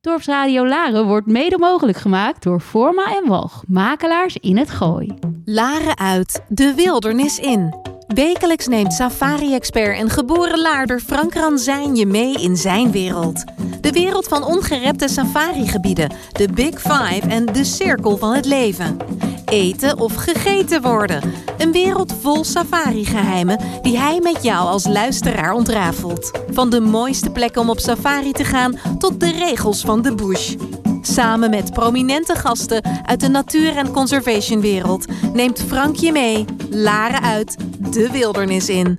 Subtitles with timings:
[0.00, 5.14] Dorpsradio Laren wordt mede mogelijk gemaakt door Forma en Walg, makelaars in het Gooi.
[5.44, 7.74] Laren uit, de wildernis in.
[8.06, 13.44] Wekelijks neemt safari-expert en geboren laarder Frank Ranzijn je mee in zijn wereld.
[13.80, 18.96] De wereld van ongerepte safarigebieden, de Big Five en de cirkel van het leven.
[19.48, 21.32] Eten of gegeten worden.
[21.58, 26.30] Een wereld vol safari-geheimen die hij met jou als luisteraar ontrafelt.
[26.50, 30.54] Van de mooiste plekken om op safari te gaan tot de regels van de bush.
[31.00, 37.56] Samen met prominente gasten uit de natuur- en conservationwereld neemt Frank je mee, Laren uit,
[37.78, 38.98] de wildernis in.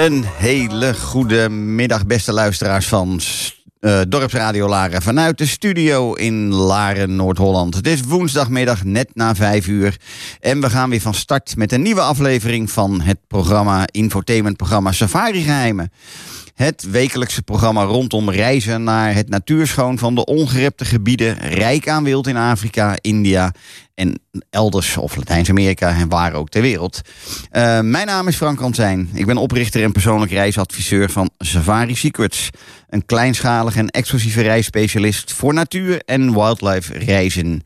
[0.00, 3.20] Een hele goede middag, beste luisteraars van
[3.80, 5.02] eh, Dorpsradio Laren.
[5.02, 7.74] Vanuit de studio in Laren, Noord-Holland.
[7.74, 9.96] Het is woensdagmiddag, net na vijf uur.
[10.38, 15.42] En we gaan weer van start met een nieuwe aflevering van het programma, infotainmentprogramma Safari
[15.42, 15.92] Geheimen.
[16.54, 22.26] Het wekelijkse programma rondom reizen naar het natuurschoon van de ongerepte gebieden, rijk aan wild
[22.26, 23.52] in Afrika, India
[24.00, 27.00] en elders, of Latijns-Amerika en waar ook ter wereld.
[27.50, 29.10] Eh, mijn naam is Frank Ransijn.
[29.14, 32.50] Ik ben oprichter en persoonlijk reisadviseur van Safari Secrets.
[32.88, 37.62] Een kleinschalige en exclusieve reisspecialist voor natuur- en wildlife reizen.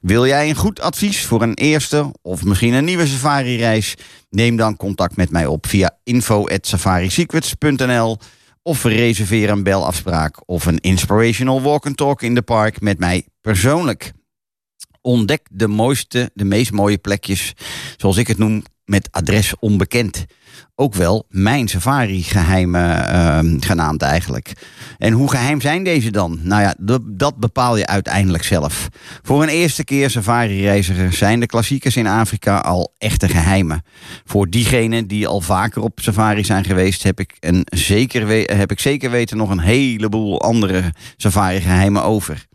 [0.00, 3.94] Wil jij een goed advies voor een eerste of misschien een nieuwe safari-reis?
[4.30, 8.18] Neem dan contact met mij op via info.safarisecrets.nl
[8.62, 13.24] of reserveer een belafspraak of een inspirational walk and talk in de park met mij
[13.40, 14.12] persoonlijk.
[15.02, 17.52] Ontdek de mooiste, de meest mooie plekjes,
[17.96, 20.24] zoals ik het noem, met adres onbekend.
[20.74, 24.52] Ook wel mijn safari-geheimen ehm, genaamd eigenlijk.
[24.98, 26.38] En hoe geheim zijn deze dan?
[26.42, 28.88] Nou ja, dat- bepaal je uiteindelijk zelf.
[29.22, 33.82] Voor een eerste keer safari-reiziger zijn de klassiekers in Afrika al echte geheimen.
[34.24, 38.80] Voor diegenen die al vaker op safari zijn geweest, heb ik, een zeker, heb ik
[38.80, 42.48] zeker weten nog een heleboel andere safari-geheimen over.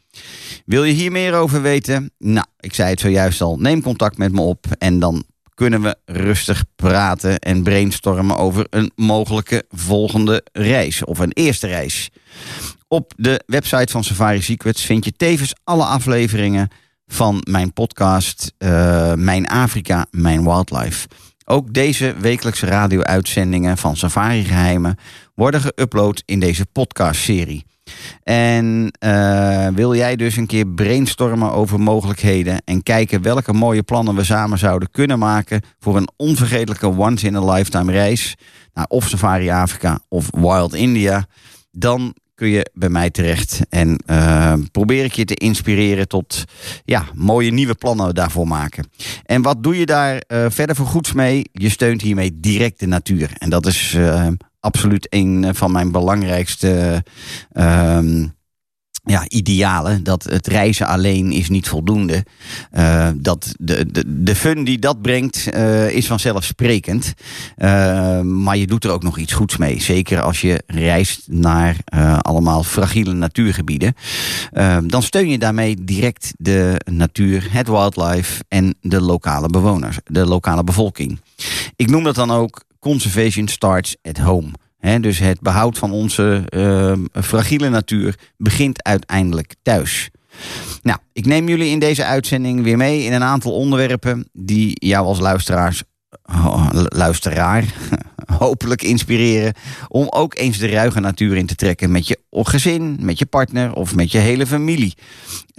[0.65, 2.11] Wil je hier meer over weten?
[2.17, 3.57] Nou, ik zei het zojuist al.
[3.57, 8.91] Neem contact met me op en dan kunnen we rustig praten en brainstormen over een
[8.95, 12.09] mogelijke volgende reis of een eerste reis.
[12.87, 16.69] Op de website van Safari Secrets vind je tevens alle afleveringen
[17.07, 21.07] van mijn podcast eh, Mijn Afrika, Mijn Wildlife.
[21.45, 24.97] Ook deze wekelijkse radio-uitzendingen van Safari Geheimen
[25.35, 27.65] worden geüpload in deze podcastserie.
[28.23, 34.15] En eh, wil jij dus een keer brainstormen over mogelijkheden en kijken welke mooie plannen
[34.15, 38.35] we samen zouden kunnen maken voor een onvergetelijke once-in-a-lifetime reis
[38.73, 41.25] naar of Safari Afrika of Wild India,
[41.71, 46.43] dan kun je bij mij terecht en eh, probeer ik je te inspireren tot
[46.85, 48.89] ja, mooie nieuwe plannen daarvoor maken.
[49.23, 51.49] En wat doe je daar eh, verder voor goeds mee?
[51.51, 53.29] Je steunt hiermee direct de natuur.
[53.37, 53.97] En dat is
[54.65, 57.03] absoluut een van mijn belangrijkste
[57.51, 58.27] ehm,
[59.05, 60.03] ja, idealen.
[60.03, 62.25] Dat het reizen alleen is niet voldoende.
[62.71, 67.13] Eh, dat de, de, de fun die dat brengt eh, is vanzelfsprekend.
[67.55, 69.81] Eh, maar je doet er ook nog iets goeds mee.
[69.81, 73.93] Zeker als je reist naar eh, allemaal fragiele natuurgebieden.
[74.51, 80.25] Eh, dan steun je daarmee direct de natuur, het wildlife en de lokale bewoners, de
[80.25, 81.19] lokale bevolking.
[81.75, 84.51] Ik noem dat dan ook conservation starts at home.
[84.99, 90.09] Dus het behoud van onze eh, fragiele natuur begint uiteindelijk thuis.
[90.81, 95.05] Nou, ik neem jullie in deze uitzending weer mee in een aantal onderwerpen die jou
[95.05, 95.83] als luisteraars,
[96.87, 97.73] luisteraar
[98.37, 99.53] hopelijk inspireren
[99.87, 103.73] om ook eens de ruige natuur in te trekken met je gezin, met je partner
[103.73, 104.93] of met je hele familie.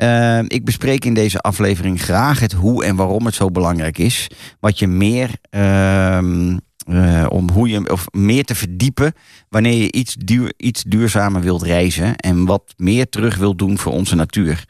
[0.02, 4.26] Uh, ik bespreek in deze aflevering graag het hoe en waarom het zo belangrijk is.
[4.60, 9.14] Wat je meer ehm, eh, om hoe je of meer te verdiepen
[9.48, 13.92] wanneer je iets, duur, iets duurzamer wilt reizen en wat meer terug wilt doen voor
[13.92, 14.64] onze natuur.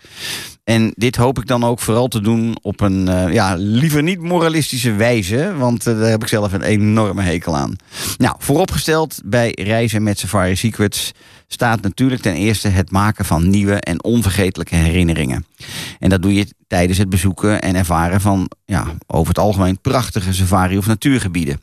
[0.67, 4.21] En dit hoop ik dan ook vooral te doen op een uh, ja, liever niet
[4.21, 7.77] moralistische wijze, want uh, daar heb ik zelf een enorme hekel aan.
[8.17, 11.13] Nou, vooropgesteld bij reizen met Safari Secrets
[11.47, 15.47] staat natuurlijk ten eerste het maken van nieuwe en onvergetelijke herinneringen.
[15.99, 20.33] En dat doe je tijdens het bezoeken en ervaren van ja, over het algemeen prachtige
[20.33, 21.61] safari- of natuurgebieden.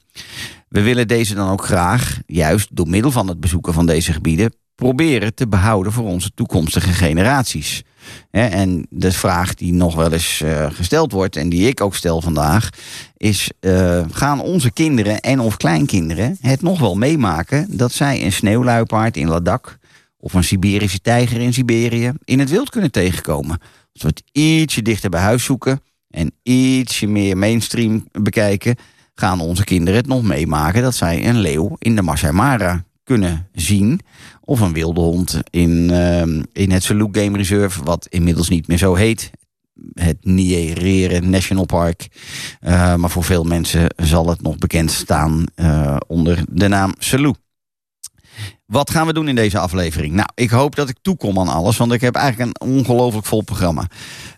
[0.69, 4.53] We willen deze dan ook graag, juist door middel van het bezoeken van deze gebieden,
[4.83, 7.83] proberen te behouden voor onze toekomstige generaties.
[8.31, 12.21] En de vraag die nog wel eens uh, gesteld wordt en die ik ook stel
[12.21, 12.69] vandaag,
[13.17, 18.31] is: uh, gaan onze kinderen en of kleinkinderen het nog wel meemaken dat zij een
[18.31, 19.75] sneeuwluipaard in Ladakh
[20.17, 23.59] of een Siberische tijger in Siberië in het wild kunnen tegenkomen?
[23.93, 28.75] Als we het ietsje dichter bij huis zoeken en ietsje meer mainstream bekijken,
[29.15, 33.47] gaan onze kinderen het nog meemaken dat zij een leeuw in de Masai Mara kunnen
[33.53, 33.99] zien.
[34.41, 36.21] Of een wilde hond in, uh,
[36.51, 39.31] in het Saluk Game Reserve, wat inmiddels niet meer zo heet.
[39.93, 42.07] Het Nyerere National Park.
[42.61, 47.42] Uh, maar voor veel mensen zal het nog bekend staan uh, onder de naam Saluk.
[48.73, 50.13] Wat gaan we doen in deze aflevering?
[50.13, 53.41] Nou, ik hoop dat ik toekom aan alles, want ik heb eigenlijk een ongelooflijk vol
[53.41, 53.87] programma.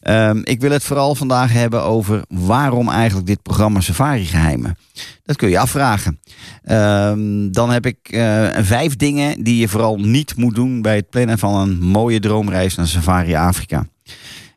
[0.04, 4.78] Um, ik wil het vooral vandaag hebben over waarom eigenlijk dit programma Safari Geheimen.
[5.24, 6.20] Dat kun je afvragen.
[6.66, 11.10] Um, dan heb ik uh, vijf dingen die je vooral niet moet doen bij het
[11.10, 13.88] plannen van een mooie droomreis naar Safari Afrika.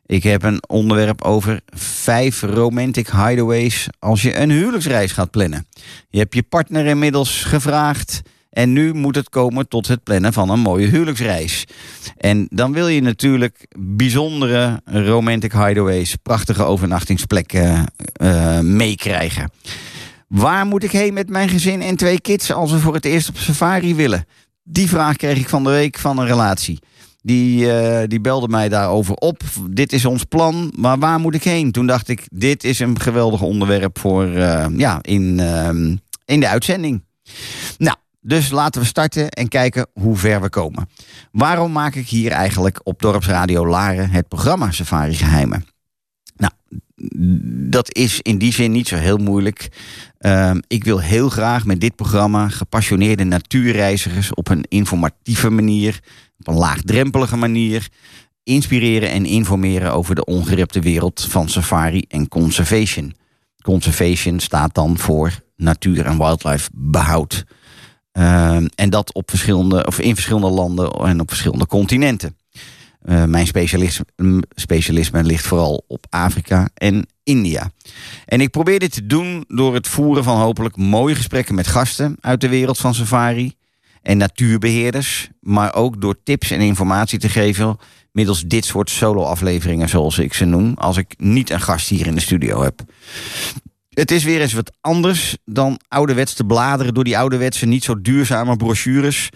[0.05, 5.67] Ik heb een onderwerp over vijf romantic hideaways als je een huwelijksreis gaat plannen.
[6.09, 8.21] Je hebt je partner inmiddels gevraagd.
[8.59, 11.65] En nu moet het komen tot het plannen van een mooie huwelijksreis.
[12.17, 17.85] En dan wil je natuurlijk bijzondere romantic hideaways, prachtige overnachtingsplekken
[18.21, 19.51] uh, meekrijgen.
[20.27, 23.29] Waar moet ik heen met mijn gezin en twee kids als we voor het eerst
[23.29, 24.25] op safari willen?
[24.63, 26.79] Die vraag kreeg ik van de week van een relatie.
[27.21, 29.41] Die, uh, die belde mij daarover op.
[29.69, 31.71] Dit is ons plan, maar waar moet ik heen?
[31.71, 35.69] Toen dacht ik, dit is een geweldig onderwerp voor, uh, ja, in, uh,
[36.25, 37.03] in de uitzending.
[37.77, 37.97] Nou,
[38.29, 40.89] dus laten we starten en kijken hoe ver we komen.
[41.31, 45.65] Waarom maak ik hier eigenlijk op Dorpsradio Laren het programma Safari Geheimen?
[46.35, 46.53] Nou,
[47.69, 49.69] dat is in die zin niet zo heel moeilijk.
[50.19, 55.99] Uh, ik wil heel graag met dit programma gepassioneerde natuurreizigers op een informatieve manier,
[56.39, 57.87] op een laagdrempelige manier,
[58.43, 63.15] inspireren en informeren over de ongerepte wereld van safari en conservation.
[63.61, 67.45] Conservation staat dan voor natuur- en wildlife behoud.
[68.13, 72.37] Uh, en dat op verschillende, of in verschillende landen en op verschillende continenten.
[73.03, 74.05] Uh, mijn specialisme,
[74.55, 77.71] specialisme ligt vooral op Afrika en India.
[78.25, 82.17] En ik probeer dit te doen door het voeren van hopelijk mooie gesprekken met gasten
[82.21, 83.53] uit de wereld van safari
[84.01, 87.77] en natuurbeheerders, maar ook door tips en informatie te geven
[88.11, 92.15] middels dit soort solo-afleveringen, zoals ik ze noem, als ik niet een gast hier in
[92.15, 92.81] de studio heb.
[93.99, 98.01] Het is weer eens wat anders dan ouderwets te bladeren door die ouderwetse niet zo
[98.01, 99.29] duurzame brochures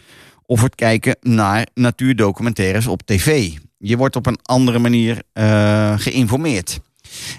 [0.46, 3.52] of het kijken naar natuurdocumentaires op tv.
[3.78, 6.80] Je wordt op een andere manier uh, geïnformeerd.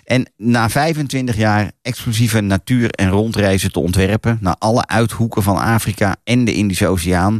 [0.04, 6.16] En na 25 jaar exclusieve natuur- en rondreizen te ontwerpen naar alle uithoeken van Afrika
[6.24, 7.38] en de Indische Oceaan,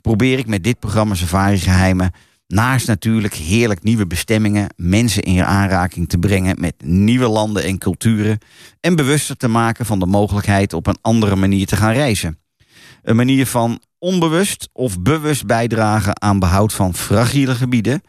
[0.00, 2.12] probeer ik met dit programma Safari Geheimen
[2.52, 8.38] naast natuurlijk heerlijk nieuwe bestemmingen mensen in aanraking te brengen met nieuwe landen en culturen
[8.80, 12.38] en bewuster te maken van de mogelijkheid op een andere manier te gaan reizen.
[13.02, 18.02] Een manier van onbewust of bewust bijdragen aan behoud van fragiele gebieden,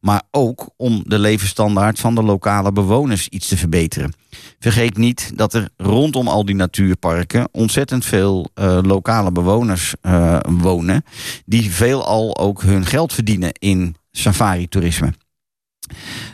[0.00, 4.12] maar ook om de levensstandaard van de lokale bewoners iets te verbeteren.
[4.58, 11.04] Vergeet niet dat er rondom al die natuurparken ontzettend veel uh, lokale bewoners uh, wonen,
[11.44, 15.12] die veelal ook hun geld verdienen in safari-toerisme.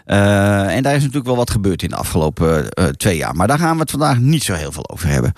[0.05, 3.35] Eh, en daar is natuurlijk wel wat gebeurd in de afgelopen eh, twee jaar.
[3.35, 5.33] Maar daar gaan we het vandaag niet zo heel veel over hebben.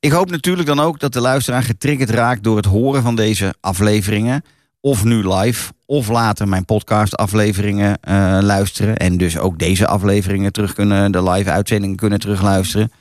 [0.00, 3.54] Ik hoop natuurlijk dan ook dat de luisteraar getriggerd raakt door het horen van deze
[3.60, 4.44] afleveringen.
[4.80, 8.96] Of nu live, of later mijn podcast afleveringen eh, luisteren.
[8.96, 12.92] En dus ook deze afleveringen terug kunnen, de live uitzendingen kunnen terugluisteren.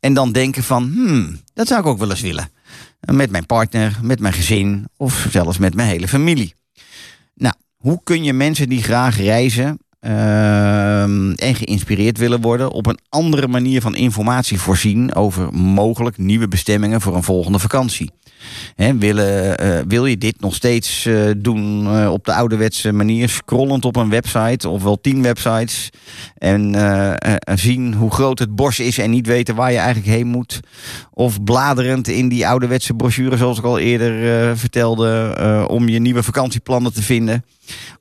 [0.00, 2.50] En dan denken van, hmm, dat zou ik ook wel eens willen.
[3.00, 6.54] Met mijn partner, met mijn gezin of zelfs met mijn hele familie.
[7.34, 12.98] Nou, hoe kun je mensen die graag reizen ehm, en geïnspireerd willen worden op een
[13.08, 18.10] andere manier van informatie voorzien over mogelijk nieuwe bestemmingen voor een volgende vakantie?
[18.98, 23.84] Willen, eh, wil je dit nog steeds eh, doen eh, op de ouderwetse manier, scrollend
[23.84, 25.90] op een website of wel tien websites
[26.38, 26.74] en
[27.54, 30.60] zien hoe groot het bos is en niet weten waar je eigenlijk heen moet?
[31.10, 35.34] Of bladerend in die ouderwetse brochure, zoals ik al eerder vertelde,
[35.68, 37.44] om je nieuwe vakantieplannen te vinden?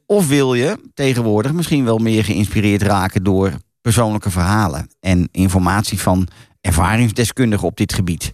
[0.06, 6.28] Of wil je tegenwoordig misschien wel meer geïnspireerd raken door persoonlijke verhalen en informatie van
[6.66, 8.34] ervaringsdeskundigen op dit gebied?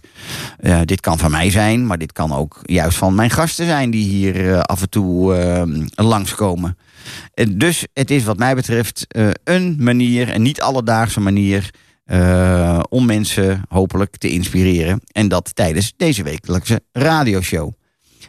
[0.58, 3.90] Eh, dit kan van mij zijn, maar dit kan ook juist van mijn gasten zijn
[3.90, 5.62] die hier eh, af en toe eh,
[5.94, 6.78] langskomen.
[7.34, 9.06] En dus het is wat mij betreft
[9.44, 11.70] een manier, een niet alledaagse manier,
[12.88, 15.00] om mensen hopelijk te inspireren.
[15.12, 17.72] En dat tijdens deze wekelijkse radioshow.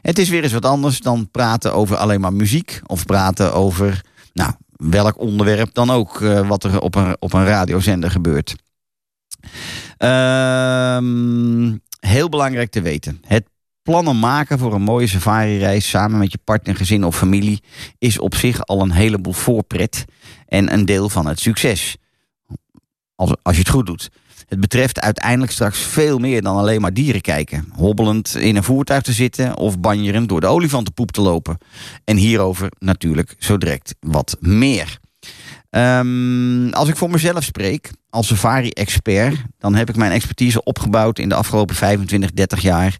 [0.01, 2.81] Het is weer eens wat anders dan praten over alleen maar muziek.
[2.85, 4.01] Of praten over
[4.33, 8.55] nou, welk onderwerp dan ook wat er op een, op een radiozender gebeurt.
[9.97, 13.21] Ehm, heel belangrijk te weten.
[13.25, 13.43] Het
[13.83, 17.63] plannen maken voor een mooie safari-reis samen met je partner, gezin of familie
[17.97, 20.05] is op zich al een heleboel voorpret
[20.47, 21.97] en een deel van het succes.
[23.15, 24.09] Als, als je het goed doet.
[24.47, 27.67] Het betreft uiteindelijk straks veel meer dan alleen maar dieren kijken.
[27.75, 31.57] Hobbelend in een voertuig te zitten of banjerend door de olifantenpoep te lopen.
[32.03, 34.99] En hierover natuurlijk zo direct wat meer.
[35.73, 41.29] Ehm, als ik voor mezelf spreek, als safari-expert, dan heb ik mijn expertise opgebouwd in
[41.29, 42.97] de afgelopen 25, 30 jaar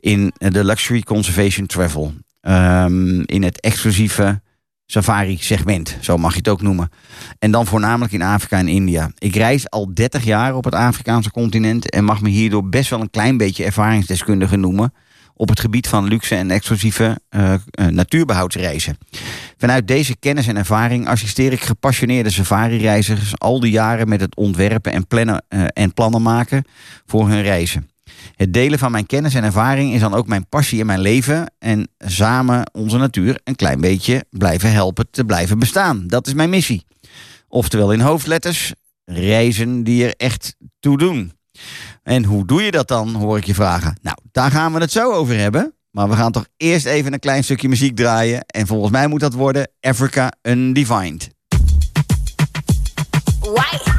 [0.00, 2.14] in de luxury conservation travel.
[2.40, 4.40] Ehm, in het exclusieve
[4.86, 6.90] safari-segment, zo mag je het ook noemen.
[7.38, 9.10] En dan voornamelijk in Afrika en India.
[9.18, 13.00] Ik reis al 30 jaar op het Afrikaanse continent en mag me hierdoor best wel
[13.00, 14.92] een klein beetje ervaringsdeskundige noemen
[15.38, 18.98] op het gebied van luxe en exclusieve eh, eh, natuurbehoudsreizen.
[19.56, 24.92] Vanuit deze kennis en ervaring assisteer ik gepassioneerde safari-reizigers al die jaren met het ontwerpen
[24.92, 26.64] en, plannen, eh, en plannen maken
[27.06, 27.90] voor hun reizen.
[28.36, 31.52] Het delen van mijn kennis en ervaring is dan ook mijn passie in mijn leven
[31.58, 36.06] en samen onze natuur een klein beetje blijven helpen te blijven bestaan.
[36.06, 36.84] Dat is mijn missie.
[37.48, 38.72] Oftewel in hoofdletters,
[39.04, 41.32] reizen die er echt toe doen.
[42.02, 43.98] En hoe doe je dat dan, hoor ik je vragen.
[44.02, 45.74] Nou, daar gaan we het zo over hebben.
[45.90, 48.44] Maar we gaan toch eerst even een klein stukje muziek draaien.
[48.46, 51.28] En volgens mij moet dat worden Africa Undefined.
[53.40, 53.97] Why?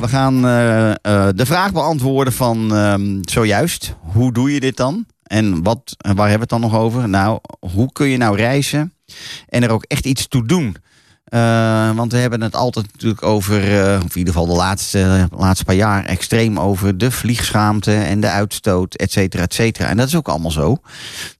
[0.00, 3.94] We gaan eh, eh, de vraag beantwoorden van ehm, zojuist.
[4.00, 5.06] Hoe doe je dit dan?
[5.22, 7.08] En wat, waar hebben we het dan nog over?
[7.08, 7.38] Nou,
[7.72, 8.92] hoe kun je nou reizen
[9.48, 10.76] en er ook echt iets toe doen?
[11.24, 13.60] Eh, want we hebben het altijd natuurlijk over,
[13.96, 18.28] of in ieder geval de laatste, laatste paar jaar, extreem over de vliegschaamte en de
[18.28, 19.88] uitstoot, et cetera, et cetera.
[19.88, 20.76] En dat is ook allemaal zo.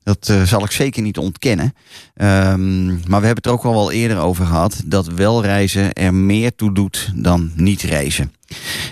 [0.03, 1.75] Dat zal ik zeker niet ontkennen.
[2.15, 5.93] Ehm, maar we hebben het er ook al wel eerder over gehad dat wel reizen
[5.93, 8.33] er meer toe doet dan niet reizen.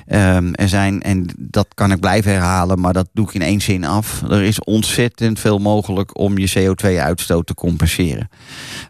[0.07, 3.61] Ehm, er zijn, en dat kan ik blijven herhalen, maar dat doe ik in één
[3.61, 4.23] zin af.
[4.23, 8.29] Er is ontzettend veel mogelijk om je CO2-uitstoot te compenseren.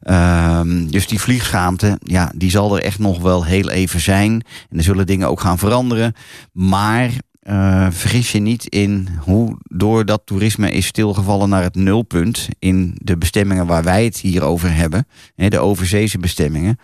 [0.03, 4.43] Ehm, dus die vliegschaamte, ja, die zal er echt nog wel heel even zijn.
[4.71, 6.15] En er zullen dingen ook gaan veranderen.
[6.53, 7.11] Maar
[7.47, 12.97] eh, vergis je niet in hoe door dat toerisme is stilgevallen naar het nulpunt in
[13.03, 16.79] de bestemmingen waar wij het hier over hebben, de overzeese bestemmingen.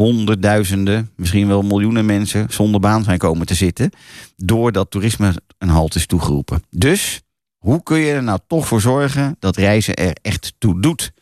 [0.00, 3.90] Honderdduizenden, misschien wel miljoenen mensen zonder baan zijn komen te zitten.
[4.36, 6.62] Doordat toerisme een halt is toegeroepen.
[6.70, 7.20] Dus
[7.58, 11.12] hoe kun je er nou toch voor zorgen dat reizen er echt toe doet?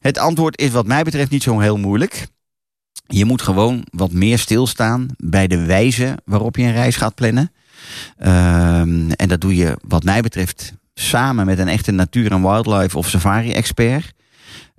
[0.00, 2.26] Het antwoord is wat mij betreft niet zo heel moeilijk.
[3.06, 7.52] Je moet gewoon wat meer stilstaan bij de wijze waarop je een reis gaat plannen.
[8.16, 12.98] Ehm, en dat doe je wat mij betreft samen met een echte natuur- en wildlife
[12.98, 14.12] of safari-expert.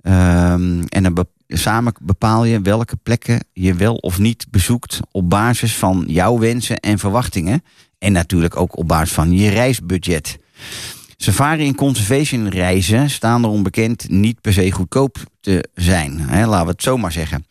[0.02, 1.26] Ehm, en dan
[1.58, 6.80] samen bepaal je welke plekken je wel of niet bezoekt op basis van jouw wensen
[6.80, 7.62] en verwachtingen.
[7.98, 10.38] En natuurlijk ook op basis van je reisbudget.
[11.16, 16.20] Safari en conservation reizen staan erom bekend niet per se goedkoop te zijn.
[16.20, 17.46] Hè, laten we het zo maar zeggen.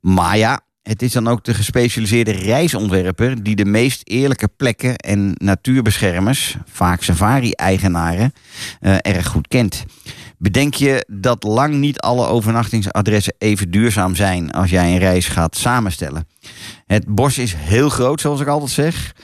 [0.00, 5.32] Maar ja, het is dan ook de gespecialiseerde reisontwerper die de meest eerlijke plekken en
[5.34, 8.32] natuurbeschermers, vaak safari-eigenaren,
[8.80, 9.84] eh, erg goed kent.
[10.38, 15.56] Bedenk je dat lang niet alle overnachtingsadressen even duurzaam zijn als jij een reis gaat
[15.56, 16.28] samenstellen.
[16.86, 19.14] Het bos is heel groot, zoals ik altijd zeg.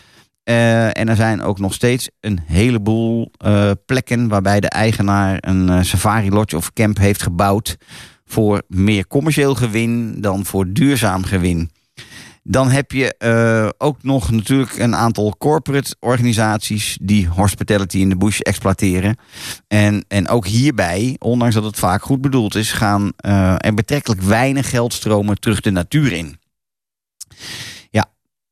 [0.44, 5.68] Eh, en er zijn ook nog steeds een heleboel eh, plekken waarbij de eigenaar een
[5.68, 7.76] eh, safari lodge of camp heeft gebouwd
[8.24, 11.70] voor meer commercieel gewin dan voor duurzaam gewin.
[12.46, 18.16] Dan heb je eh, ook nog natuurlijk een aantal corporate organisaties die hospitality in de
[18.16, 19.16] bush exploiteren.
[19.68, 24.20] En, en ook hierbij, ondanks dat het vaak goed bedoeld is, gaan eh, er betrekkelijk
[24.20, 26.38] weinig geldstromen terug de natuur in.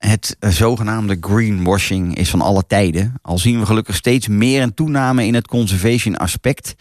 [0.06, 3.14] Het eh, zogenaamde greenwashing is van alle tijden.
[3.22, 6.74] Al zien we gelukkig steeds meer een toename in het conservation aspect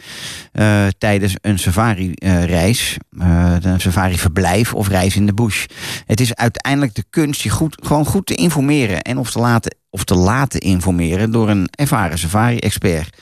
[0.51, 5.65] eh, tijdens een safari-reis, eh, een safari-verblijf of reis in de bush.
[6.05, 9.75] Het is uiteindelijk de kunst je goed, gewoon goed te informeren en of te laten,
[9.89, 13.17] of te laten informeren door een ervaren safari-expert.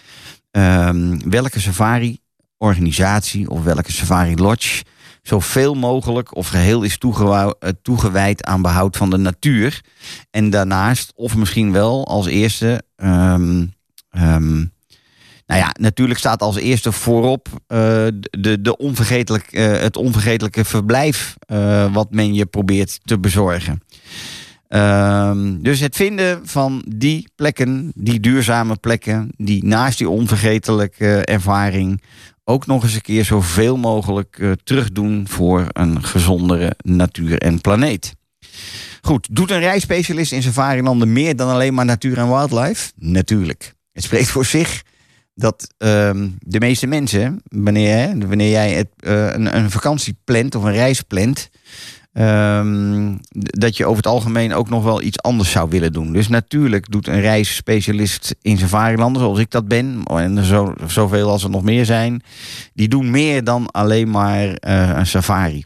[0.52, 4.84] Ehm, welke safari-organisatie of welke safari-lodge
[5.30, 9.82] zoveel mogelijk of geheel is eh, toegewijd aan behoud van de natuur.
[10.32, 12.84] En daarnaast, of misschien wel als eerste.
[12.96, 13.66] ehm,
[14.10, 14.58] ehm,
[15.46, 17.78] nou ja, natuurlijk staat als eerste voorop eh,
[18.18, 21.38] de, de onvergetelijk, eh, het onvergetelijke verblijf.
[21.92, 23.82] wat men je probeert te bezorgen.
[24.68, 32.02] Ehm, dus het vinden van die plekken, die duurzame plekken, die naast die onvergetelijke ervaring
[32.50, 38.16] ook nog eens een keer zoveel mogelijk eh, terugdoen voor een gezondere natuur en planeet.
[39.02, 42.92] Goed, doet een reisspecialist in safarilanden meer dan alleen maar natuur en wildlife?
[42.96, 43.74] Natuurlijk.
[43.92, 44.84] Het spreekt voor zich
[45.36, 50.64] dat ehm, de meeste mensen, wanneer, wanneer jij het, eh, een, een vakantie plant of
[50.64, 51.50] een reis plant,
[52.14, 56.14] ehm, dat je over het algemeen ook nog wel iets anders zou willen doen.
[56.14, 61.44] Dus natuurlijk doet een reisspecialist in safarilanden, zoals ik dat ben, en zo, zoveel als
[61.44, 62.22] er nog meer zijn,
[62.74, 65.64] die doen meer dan alleen maar eh, een safari.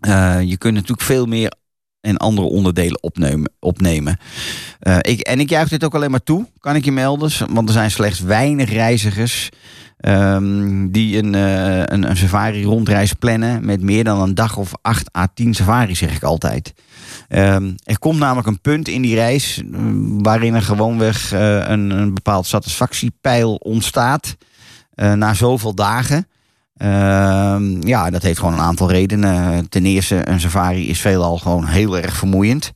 [0.00, 1.52] Eh, je kunt natuurlijk veel meer
[2.00, 3.50] en andere onderdelen opnemen.
[3.60, 4.18] opnemen.
[4.80, 7.30] Eh, ik, en ik juich dit ook alleen maar toe, kan ik je melden.
[7.50, 9.48] Want er zijn slechts weinig reizigers
[9.98, 15.26] ehm, die een, eh, een, safari-rondreis plannen met meer dan een dag of 8 à
[15.34, 16.72] 10 safari, zeg ik altijd.
[17.28, 19.80] Ehm, er komt namelijk een punt in die reis eh,
[20.18, 24.36] waarin er gewoonweg eh, een, een bepaald satisfactiepeil ontstaat
[24.94, 26.26] na zoveel dagen.
[26.78, 29.68] Ehm, ja, dat heeft gewoon een aantal redenen.
[29.68, 32.72] Ten eerste, een safari is veelal gewoon heel erg vermoeiend.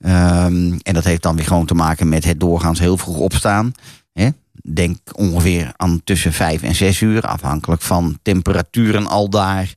[0.00, 3.72] Ehm, en dat heeft dan weer gewoon te maken met het doorgaans heel vroeg opstaan.
[4.12, 4.28] Hè?
[4.62, 9.74] Denk ongeveer aan tussen vijf en zes uur, afhankelijk van temperaturen al daar.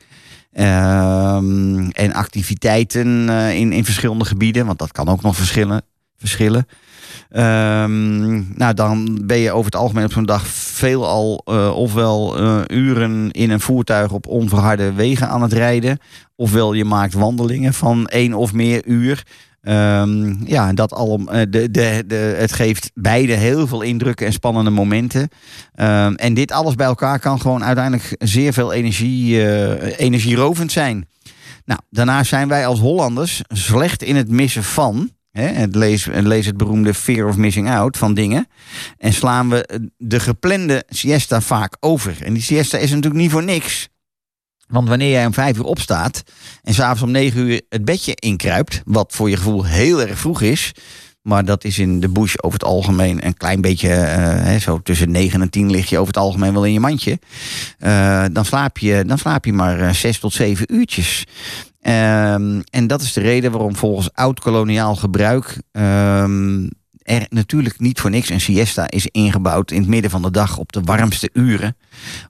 [0.54, 5.82] Ehm, en activiteiten eh, in, in verschillende gebieden, want dat kan ook nog verschillen.
[6.18, 6.68] verschillen.
[7.36, 12.62] Ehm, nou, dan ben je over het algemeen op zo'n dag veelal eh, ofwel eh,
[12.68, 15.98] uren in een voertuig op onverharde wegen aan het rijden,
[16.36, 19.24] ofwel je maakt wandelingen van één of meer uur.
[19.66, 24.70] Ehm, ja, dat al, eh, de, de, het geeft beide heel veel indrukken en spannende
[24.70, 25.30] momenten.
[25.74, 31.08] Ehm, en dit alles bij elkaar kan gewoon uiteindelijk zeer veel energie, eh, energierovend zijn.
[31.66, 35.10] Nou, daarnaast zijn wij als Hollanders slecht in het missen van.
[35.42, 38.48] Het lees, lees het beroemde fear of missing out van dingen.
[38.98, 42.18] En slaan we de geplande siesta vaak over.
[42.22, 43.90] En die siesta is natuurlijk niet voor niks.
[44.68, 46.24] Want wanneer jij om vijf uur opstaat
[46.64, 50.42] en s'avonds om negen uur het bedje inkruipt, wat voor je gevoel heel erg vroeg
[50.42, 50.72] is,
[51.26, 55.12] maar dat is in de bush over het algemeen een klein beetje, eh, zo tussen
[55.12, 57.20] negen en tien lig je over het algemeen wel in je mandje.
[57.80, 61.26] Eh, dan, slaap je, dan slaap je maar eh, zes tot zeven uurtjes.
[61.86, 66.70] Ehm, en dat is de reden waarom volgens oud-koloniaal gebruik ehm,
[67.02, 70.58] er natuurlijk niet voor niks een siesta is ingebouwd in het midden van de dag
[70.58, 71.78] op de warmste uren.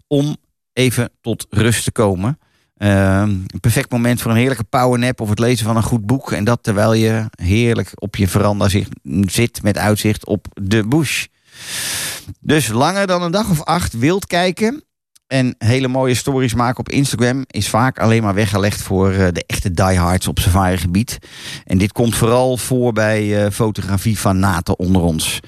[0.07, 0.35] Om
[0.73, 2.39] even tot rust te komen.
[2.77, 6.31] Ehm, een perfect moment voor een heerlijke powernap of het lezen van een goed boek.
[6.31, 8.69] En dat terwijl je heerlijk op je veranda
[9.21, 11.25] zit met uitzicht op de bush.
[12.39, 14.84] Dus langer dan een dag of acht wild kijken
[15.27, 19.43] en hele mooie stories maken op Instagram is vaak alleen maar weggelegd voor eh, de
[19.47, 21.17] echte diehards op safari gebied.
[21.63, 25.39] En dit komt vooral voor bij eh, fotografie van naten onder ons.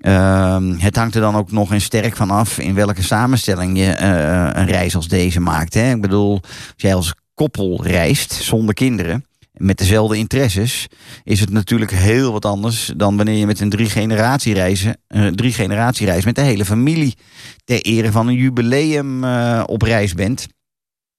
[0.00, 3.90] Ehm, het hangt er dan ook nog eens sterk van af in welke samenstelling je
[3.90, 5.74] eh, een reis als deze maakt.
[5.74, 5.90] Hè?
[5.90, 10.86] Ik bedoel, als jij als koppel reist zonder kinderen met dezelfde interesses,
[11.24, 15.26] is het natuurlijk heel wat anders dan wanneer je met een drie generatie reizen, eh,
[15.26, 17.16] drie generatie reis met de hele familie
[17.64, 20.46] ter ere van een jubileum eh, op reis bent.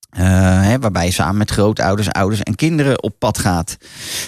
[0.10, 0.24] Eh,
[0.62, 3.78] hè, waarbij je samen met grootouders, ouders en kinderen op pad gaat.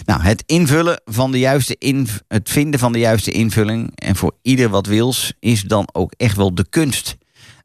[0.06, 4.32] Nou, het invullen van de juiste in, het vinden van de juiste invulling en voor
[4.42, 7.18] ieder wat wils is dan ook echt wel de kunst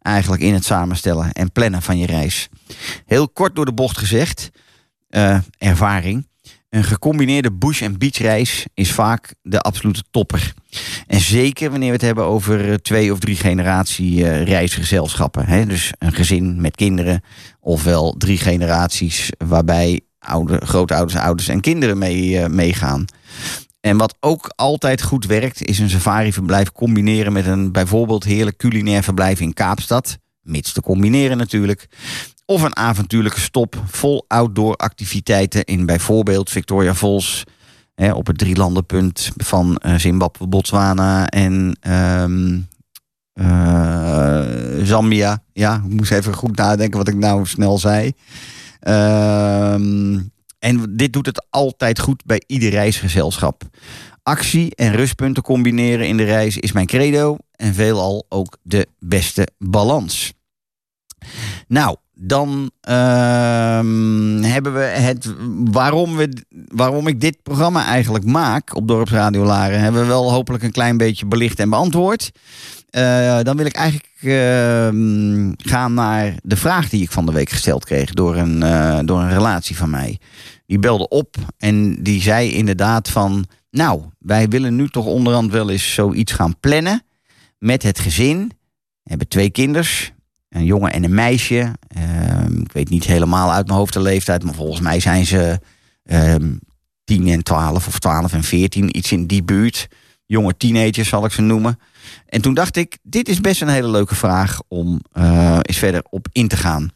[0.02, 2.48] eigenlijk in het samenstellen en plannen van je reis.
[3.06, 4.50] Heel kort door de bocht gezegd,
[5.58, 6.28] ervaring.
[6.70, 10.54] Een gecombineerde bush- en beachreis is vaak de absolute topper.
[11.06, 15.46] En zeker wanneer we het hebben over eh, twee of drie generatie eh, reisgezelschappen.
[15.46, 15.66] Hè?
[15.66, 17.22] Dus een gezin met kinderen,
[17.60, 23.04] ofwel drie generaties waarbij oude, grootouders, ouders en kinderen eh, meegaan.
[23.80, 29.02] En wat ook altijd goed werkt, is een safari-verblijf combineren met een bijvoorbeeld heerlijk culinair
[29.02, 30.18] verblijf in Kaapstad.
[30.42, 31.88] Mits te combineren natuurlijk.
[32.44, 37.44] Of een avontuurlijke stop vol outdoor activiteiten in bijvoorbeeld Victoria Falls.
[37.94, 42.58] Hè, op het drielandenpunt van eh, Zimbabwe, Botswana en ehm,
[43.32, 44.42] eh,
[44.82, 45.42] Zambia.
[45.52, 48.12] Ja, ik moest even goed nadenken wat ik nou snel zei.
[48.80, 50.18] Ehm,
[50.58, 53.62] en dit doet het altijd goed bij ieder reisgezelschap.
[54.22, 57.36] Actie en rustpunten combineren in de reis is mijn credo.
[57.60, 60.32] En veelal ook de beste balans.
[61.66, 65.34] Nou, dan ehm, hebben we het.
[65.64, 70.62] Waarom, we, waarom ik dit programma eigenlijk maak op Dorpsradio Laren, hebben we wel hopelijk
[70.62, 72.30] een klein beetje belicht en beantwoord.
[72.90, 77.50] Eh, dan wil ik eigenlijk ehm, gaan naar de vraag die ik van de week
[77.50, 80.18] gesteld kreeg door een, eh, door een relatie van mij.
[80.66, 85.70] Die belde op en die zei inderdaad van nou, wij willen nu toch onderhand wel
[85.70, 87.02] eens zoiets gaan plannen
[87.60, 88.52] met het gezin.
[89.02, 90.12] Hebben twee kinders,
[90.48, 91.72] een jongen en een meisje.
[91.88, 95.60] Ehm, ik weet niet helemaal uit mijn hoofd de leeftijd, maar volgens mij zijn ze
[96.04, 96.52] ehm
[97.04, 99.88] 10 en 12 of 12 en 14, iets in die buurt.
[100.26, 101.78] Jonge teenagers zal ik ze noemen.
[102.26, 106.02] En toen dacht ik, dit is best een hele leuke vraag om eh, eens verder
[106.10, 106.90] op in te gaan.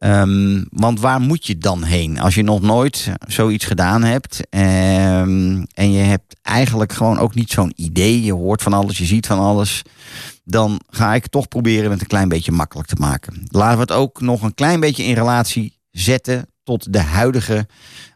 [0.00, 4.40] Ehm, want waar moet je dan heen als je nog nooit zoiets gedaan hebt?
[4.50, 8.22] ehm, en je hebt eigenlijk gewoon ook niet zo'n idee.
[8.22, 9.82] Je hoort van alles, je ziet van alles.
[10.44, 13.42] Dan ga ik toch proberen het een klein beetje makkelijk te maken.
[13.48, 17.66] Laten we het ook nog een klein beetje in relatie zetten tot de huidige,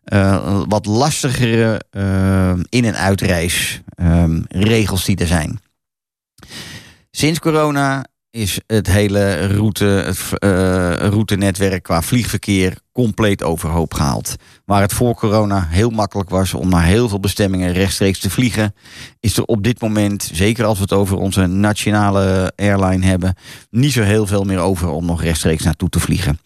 [0.05, 5.61] eh, wat lastigere eh, in- en uitreis ehm, regels die er zijn.
[7.11, 14.35] Sinds corona is het hele route, eh, routenetwerk qua vliegverkeer compleet overhoop gehaald.
[14.65, 18.75] Waar het voor corona heel makkelijk was om naar heel veel bestemmingen rechtstreeks te vliegen,
[19.21, 23.35] is er op dit moment, zeker als we het over onze nationale airline hebben,
[23.71, 26.39] niet zo heel veel meer over om nog rechtstreeks naartoe te vliegen.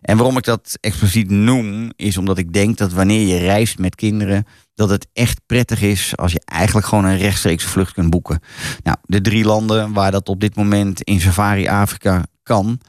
[0.00, 3.94] En waarom ik dat expliciet noem, is omdat ik denk dat wanneer je reist met
[3.94, 8.40] kinderen, dat het echt prettig is als je eigenlijk gewoon een rechtstreekse vlucht kunt boeken.
[8.82, 12.80] Nou, de drie landen waar dat op dit moment in Safari Afrika kan,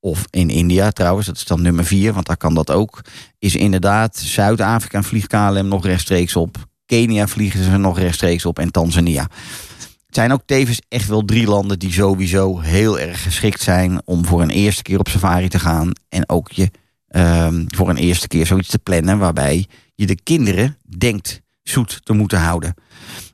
[0.00, 3.00] of in India trouwens, dat is dan nummer vier, want daar kan dat ook,
[3.38, 6.56] is inderdaad Zuid-Afrika vliegt KLM nog rechtstreeks op,
[6.86, 9.28] Kenia vliegen ze nog rechtstreeks op en Tanzania.
[10.06, 14.24] Het zijn ook tevens echt wel drie landen die sowieso heel erg geschikt zijn om
[14.24, 16.70] voor een eerste keer op safari te gaan en ook je
[17.08, 22.12] ehm, voor een eerste keer zoiets te plannen waarbij je de kinderen denkt zoet te
[22.12, 22.74] moeten houden.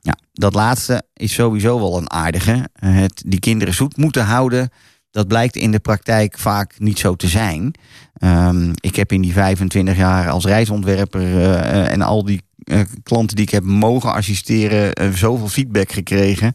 [0.01, 2.69] Ja, dat laatste is sowieso wel een aardige.
[2.73, 4.69] Eh, Het, die kinderen zoet moeten houden,
[5.15, 7.73] dat blijkt in de praktijk vaak niet zo te zijn.
[8.17, 12.79] Ehm, ik heb in die 25 jaar als reisontwerper eh, eh, en al die eh,
[13.03, 16.53] klanten die ik heb mogen assisteren, zoveel feedback gekregen.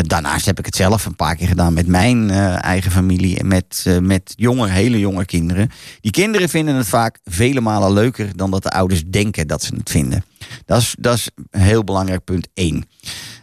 [0.00, 3.98] Daarnaast heb ik het zelf een paar keer gedaan met mijn eigen familie en met,
[4.02, 5.70] met jonge, hele jonge kinderen.
[6.00, 9.74] Die kinderen vinden het vaak vele malen leuker dan dat de ouders denken dat ze
[9.74, 10.24] het vinden.
[10.64, 12.84] Dat is, dat is een heel belangrijk punt één.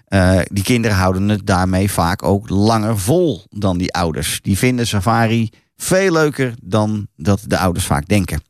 [0.08, 4.40] Eh, die kinderen houden het daarmee vaak ook langer vol dan die ouders.
[4.42, 8.42] Die vinden safari veel leuker dan dat de ouders vaak denken.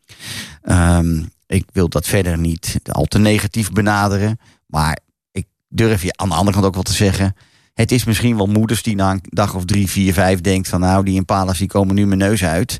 [0.61, 4.39] Ehm, ik wil dat verder niet al te negatief benaderen.
[4.65, 4.99] Maar
[5.31, 7.35] ik durf je aan de andere kant ook wel te zeggen.
[7.73, 10.79] Het is misschien wel moeders die na een dag of drie, vier, vijf denkt van
[10.79, 12.77] nou, die impalas die komen nu mijn neus uit.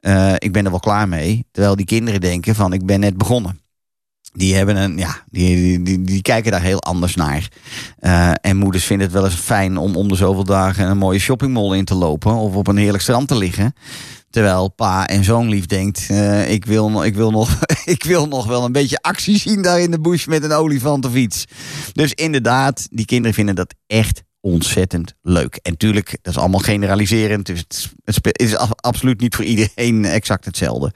[0.00, 1.46] Eh, ik ben er wel klaar mee.
[1.50, 3.60] Terwijl die kinderen denken van ik ben net begonnen.
[4.32, 7.48] Die, hebben een, ja, die, die, die, kijken daar heel anders naar.
[7.98, 11.18] Eh, en moeders vinden het wel eens fijn om om de zoveel dagen een mooie
[11.18, 12.34] shoppingmall in te lopen.
[12.34, 13.72] Of op een heerlijk strand te liggen.
[14.30, 18.46] Terwijl pa en zoon lief denkt, eh, ik, wil, ik, wil nog, ik wil nog
[18.46, 21.44] wel een beetje actie zien daar in de bush met een olifant of iets.
[21.92, 25.58] Dus inderdaad, die kinderen vinden dat echt ontzettend leuk.
[25.62, 27.46] En tuurlijk, dat is allemaal generaliserend.
[27.46, 27.64] Dus
[28.04, 30.92] het, is- absoluut niet voor iedereen exact hetzelfde.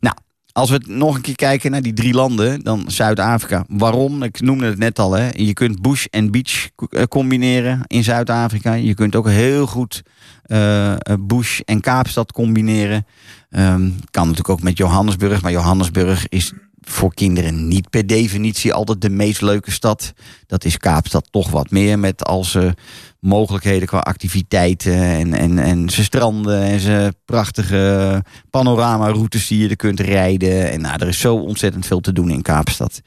[0.00, 0.16] Nou,
[0.52, 3.64] als we nog een keer kijken naar die drie landen, dan Zuid-Afrika.
[3.68, 4.22] Waarom?
[4.22, 5.12] Ik noemde het net al.
[5.12, 5.28] Hè.
[5.32, 8.72] Je kunt bush en beach eh, combineren in Zuid-Afrika.
[8.72, 10.02] Je kunt ook heel goed
[10.42, 13.06] eh, eh, bush en Kaapstad combineren.
[13.50, 15.42] Ehm, kan natuurlijk ook met Johannesburg.
[15.42, 16.52] Maar Johannesburg is
[16.88, 20.12] voor kinderen niet per definitie altijd de meest leuke stad.
[20.46, 22.74] Dat is Kaapstad toch wat meer met al zijn
[23.20, 29.76] mogelijkheden qua activiteiten en, en, en zijn stranden en zijn prachtige panoramaroutes die je er
[29.76, 30.70] kunt rijden.
[30.70, 33.00] En nou, er is zo ontzettend veel te doen in Kaapstad.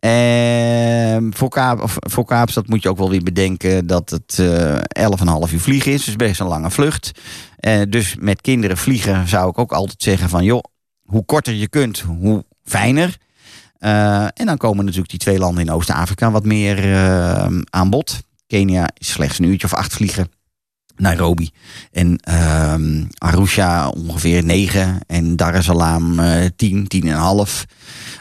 [0.00, 5.08] Ehm, voor, Kaap, voor Kaapstad moet je ook wel weer bedenken dat het eh
[5.46, 6.04] 11,5 uur vliegen is.
[6.04, 7.10] Dus best een lange vlucht.
[7.56, 10.44] Eh, dus met kinderen vliegen zou ik ook altijd zeggen van...
[10.44, 10.62] joh,
[11.02, 13.16] hoe korter je kunt, hoe fijner.
[13.78, 18.20] Eh, en dan komen natuurlijk die twee landen in Oost-Afrika wat meer eh, aan bod.
[18.46, 20.30] Kenia is slechts een uurtje of acht vliegen.
[20.96, 21.50] Nairobi.
[21.92, 24.98] En ehm, Arusha ongeveer 9.
[25.06, 27.64] En Dar es Salaam eh 10, 10 en een half.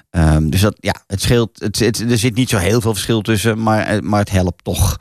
[0.09, 1.59] Ehm, dus dat, ja, het scheelt.
[1.59, 4.63] Het, het- er zit niet zo heel veel verschil tussen, maar, eh, maar het helpt
[4.63, 4.97] toch.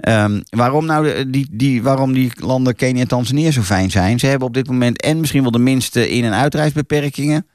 [0.00, 4.18] Ehm, waarom nou die, die, waarom die landen Kenia en Tanzania zo fijn zijn?
[4.18, 7.46] Ze hebben op dit moment en misschien wel de minste in- en uitreisbeperkingen.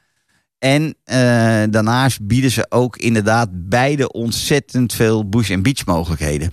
[0.58, 1.18] En eh,
[1.70, 6.52] daarnaast bieden ze ook inderdaad beide ontzettend veel bush- en beach mogelijkheden.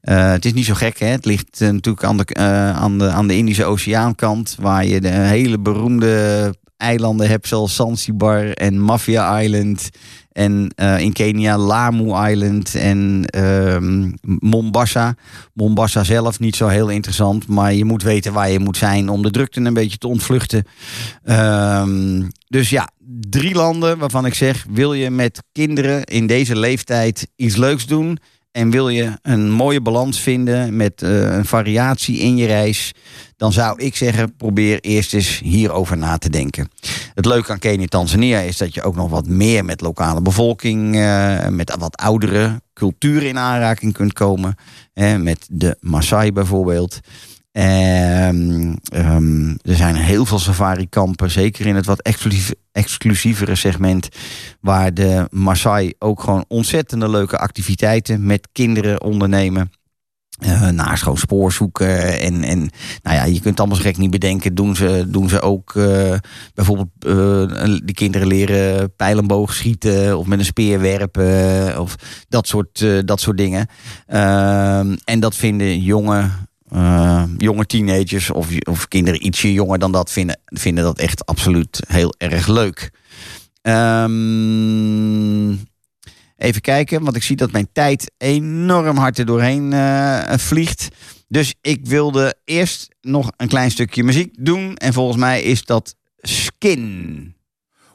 [0.00, 1.06] Eh, het is niet zo gek, hè?
[1.06, 2.34] Het ligt eh, natuurlijk aan de,
[2.74, 8.50] aan, de, aan de Indische Oceaankant, waar je de hele beroemde eilanden hebt zoals Zanzibar
[8.50, 9.90] en Mafia Island.
[10.32, 15.14] En eh, in Kenia Lamu Island en ehm, Mombasa.
[15.54, 19.22] Mombasa zelf niet zo heel interessant, maar je moet weten waar je moet zijn om
[19.22, 20.64] de drukte een beetje te ontvluchten.
[21.24, 22.90] Ehm, dus ja,
[23.28, 28.18] drie landen waarvan ik zeg, wil je met kinderen in deze leeftijd iets leuks doen
[28.52, 32.92] en wil je een mooie balans vinden met eh, een variatie in je reis,
[33.36, 36.68] dan zou ik zeggen, probeer eerst eens hierover na te denken.
[37.14, 40.96] Het leuke aan Kenia Tanzania is dat je ook nog wat meer met lokale bevolking,
[40.96, 44.54] eh, met wat oudere culturen in aanraking kunt komen.
[44.92, 47.00] Hè, met de Maasai bijvoorbeeld.
[47.52, 52.10] Ehm, ehm, er zijn heel veel safari-kampen, zeker in het wat
[52.72, 54.08] exclusievere segment,
[54.60, 59.70] waar de Maasai ook gewoon ontzettende leuke activiteiten met kinderen ondernemen.
[60.38, 62.20] Eh naast gewoon spoor zoeken.
[62.20, 62.58] En, en
[63.02, 64.54] nou ja, je kunt allemaal gek niet bedenken.
[64.54, 66.14] Doen ze, doen ze ook eh,
[66.54, 71.96] bijvoorbeeld eh die kinderen leren pijlenboog schieten of met een speer werpen of
[72.28, 73.66] dat soort, dat soort dingen.
[74.06, 76.30] Ehm, en dat vinden jonge,
[76.72, 81.82] eh, jonge teenagers of, of kinderen ietsje jonger dan dat vinden, vinden dat echt absoluut
[81.86, 82.90] heel erg leuk.
[83.62, 85.50] Ehm,
[86.36, 90.88] even kijken, want ik zie dat mijn tijd enorm hard er doorheen eh, vliegt.
[91.28, 94.76] Dus ik wilde eerst nog een klein stukje muziek doen.
[94.76, 97.34] En volgens mij is dat Skin.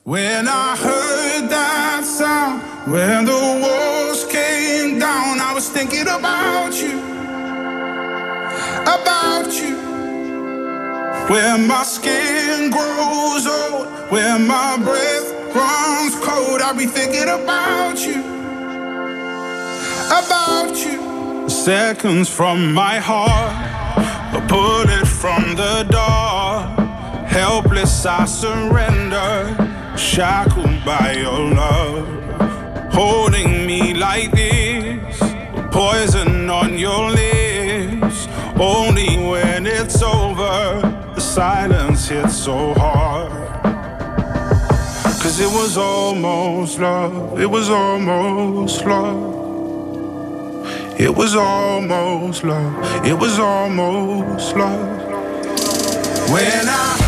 [0.04, 7.17] When I heard that sound, when the walls came down, I was thinking about you,
[8.88, 9.76] about you.
[11.28, 18.22] Where my skin grows old, where my breath runs cold, I'll be thinking about you,
[20.22, 21.50] about you.
[21.50, 23.54] Seconds from my heart,
[24.34, 26.80] a bullet from the dark.
[27.28, 32.08] Helpless, I surrender, shackled by your love.
[32.94, 35.20] Holding me like this,
[35.72, 37.27] poison on your lips.
[38.60, 40.82] Only when it's over,
[41.14, 43.32] the silence hits so hard.
[45.22, 49.36] Cause it was almost love, it was almost love.
[51.00, 54.98] It was almost love, it was almost love.
[56.32, 57.07] When I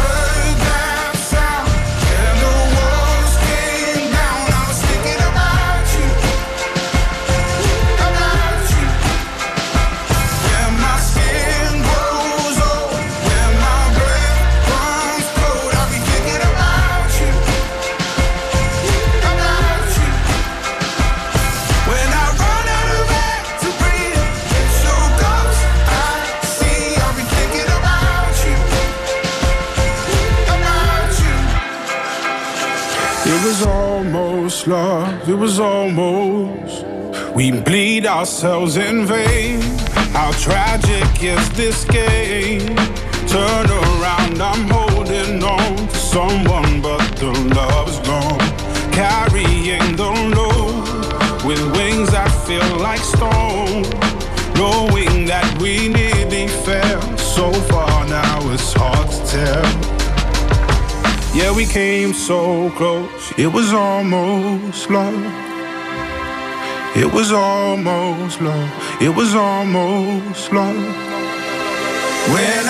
[33.39, 36.85] It was almost love, it was almost.
[37.33, 39.61] We bleed ourselves in vain.
[40.11, 42.75] How tragic is this game?
[43.27, 48.39] Turn around, I'm holding on to someone, but the love's gone.
[48.91, 53.83] Carrying the load with wings that feel like stone.
[54.55, 59.98] Knowing that we nearly fell so far now, it's hard to tell.
[61.31, 63.31] Yeah, we came so close.
[63.37, 65.13] It was almost love.
[66.97, 69.01] It was almost love.
[69.01, 70.75] It was almost love.
[72.33, 72.68] When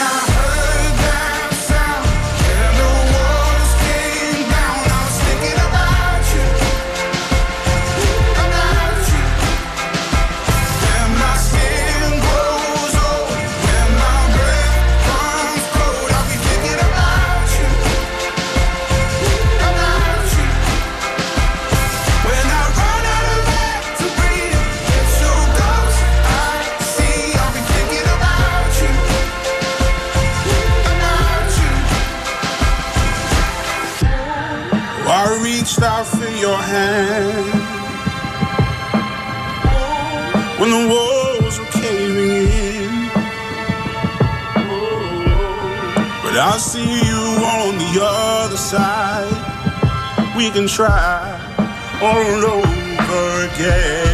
[50.38, 51.39] We can try
[52.03, 54.09] all over again.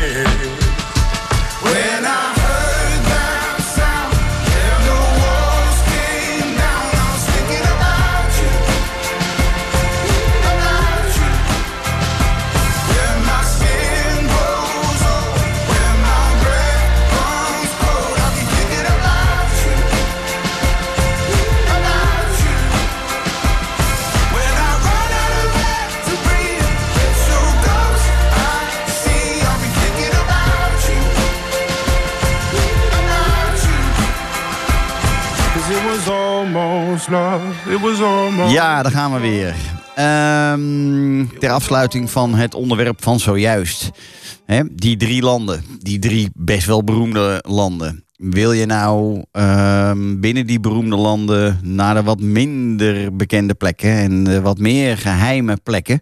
[38.49, 39.55] Ja, daar gaan we weer.
[39.95, 43.91] Ehm, ter afsluiting van het onderwerp van zojuist.
[44.71, 48.05] Die drie landen, die drie best wel beroemde landen.
[48.15, 54.23] Wil je nou ehm, binnen die beroemde landen naar de wat minder bekende plekken en
[54.23, 56.01] de wat meer geheime plekken?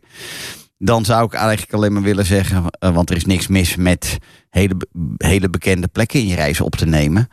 [0.78, 4.18] Dan zou ik eigenlijk alleen maar willen zeggen, eh, want er is niks mis met
[4.50, 4.76] hele,
[5.18, 7.28] hele bekende plekken in je reis op te nemen.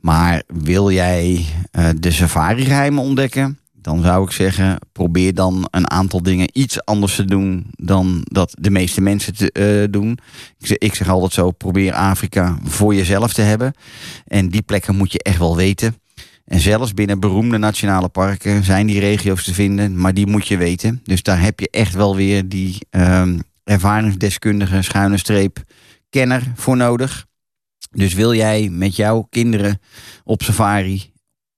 [0.00, 3.59] Maar wil jij eh, de safari-geheimen ontdekken?
[3.82, 8.54] Dan zou ik zeggen, probeer dan een aantal dingen iets anders te doen dan dat
[8.58, 10.18] de meeste mensen eh, doen.
[10.58, 13.74] Ik zeg, ik zeg altijd zo, probeer Afrika voor jezelf te hebben.
[14.26, 15.94] En die plekken moet je echt wel weten.
[16.44, 20.56] En zelfs binnen beroemde nationale parken zijn die regio's te vinden, maar die moet je
[20.56, 21.00] weten.
[21.04, 25.62] Dus daar heb je echt wel weer die ehm, ervaringsdeskundige schuine streep
[26.08, 27.26] kenner voor nodig.
[27.90, 29.80] Dus wil jij met jouw kinderen
[30.24, 31.12] op safari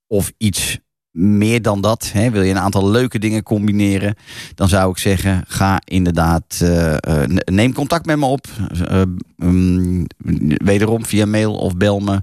[0.06, 0.78] of iets
[1.12, 4.14] meer dan dat, hè, wil je een aantal leuke dingen combineren,
[4.54, 8.46] dan zou ik zeggen, ga inderdaad, eh, eh, ne- neem contact met me op.
[8.88, 9.02] Eh,
[9.36, 10.06] mm,
[10.64, 12.22] wederom via mail of bel me.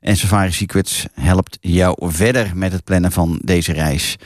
[0.00, 4.16] En Safari Secrets helpt jou verder met het plannen van deze reis.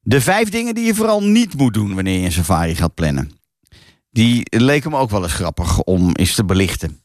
[0.00, 3.30] De vijf dingen die je vooral niet moet doen wanneer je een safari gaat plannen.
[4.10, 7.00] Die leken me ook wel eens grappig om eens te belichten.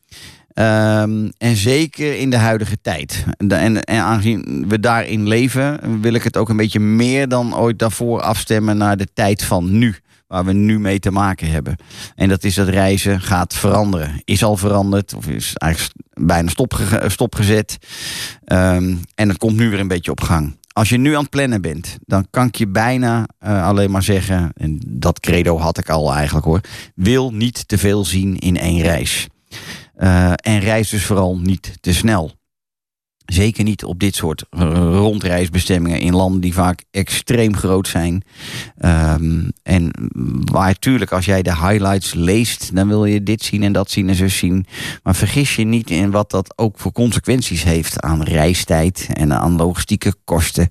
[0.53, 3.25] Ehm, en zeker in de huidige tijd.
[3.37, 7.79] En, en aangezien we daarin leven, wil ik het ook een beetje meer dan ooit
[7.79, 9.95] daarvoor afstemmen naar de tijd van nu.
[10.27, 11.75] Waar we nu mee te maken hebben.
[12.15, 14.21] En dat is dat reizen gaat veranderen.
[14.25, 17.77] Is al veranderd, of is eigenlijk bijna stopge- stopgezet.
[18.45, 20.59] Ehm, en het komt nu weer een beetje op gang.
[20.73, 24.03] Als je nu aan het plannen bent, dan kan ik je bijna eh, alleen maar
[24.03, 26.61] zeggen, en dat credo had ik al eigenlijk hoor,
[26.95, 29.27] wil niet te veel zien in één reis.
[30.01, 32.31] Eh, en reis dus vooral niet te snel.
[33.25, 34.61] Zeker niet op dit soort eh,
[34.93, 38.23] rondreisbestemmingen in landen die vaak extreem groot zijn.
[38.77, 39.91] Ehm, en
[40.51, 44.09] waar natuurlijk als jij de highlights leest, dan wil je dit zien en dat zien
[44.09, 44.65] en zo zien.
[45.03, 49.55] Maar vergis je niet in wat dat ook voor consequenties heeft aan reistijd en aan
[49.55, 50.69] logistieke kosten.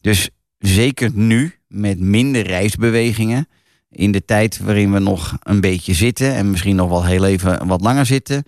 [0.00, 3.48] Dus zeker nu, met minder reisbewegingen,
[3.92, 7.66] in de tijd waarin we nog een beetje zitten en misschien nog wel heel even
[7.66, 8.44] wat langer zitten,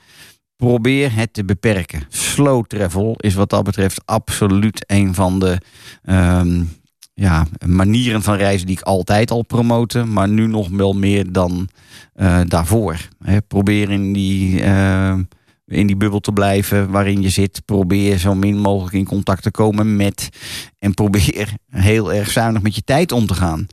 [0.57, 2.03] probeer het te beperken.
[2.09, 5.59] Slow travel is wat dat betreft absoluut een van de
[6.03, 6.63] ehm,
[7.15, 11.69] ja, manieren van reizen die ik altijd al promote, maar nu nog wel meer dan
[12.15, 13.09] eh, daarvoor.
[13.49, 15.15] Probeer in die, eh,
[15.67, 17.63] in die bubbel te blijven waarin je zit.
[17.65, 20.29] Probeer zo min mogelijk in contact te komen met.
[20.79, 23.67] En probeer heel erg zuinig met je tijd om te gaan.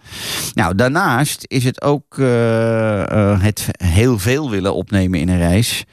[0.53, 5.83] Nou, daarnaast is het ook eh, eh, het heel veel willen opnemen in een reis.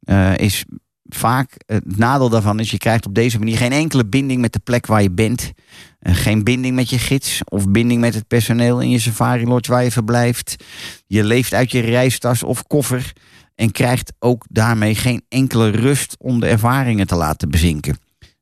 [0.00, 0.64] eh, is
[1.08, 4.58] vaak het nadeel daarvan is, je krijgt op deze manier geen enkele binding met de
[4.58, 5.52] plek waar je bent.
[6.00, 9.84] Geen binding met je gids of binding met het personeel in je safari lodge waar
[9.84, 10.64] je verblijft.
[11.06, 13.12] Je leeft uit je reistas of koffer
[13.54, 17.98] en krijgt ook daarmee geen enkele rust om de ervaringen te laten bezinken.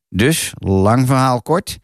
[0.09, 1.79] Dus, lang verhaal kort,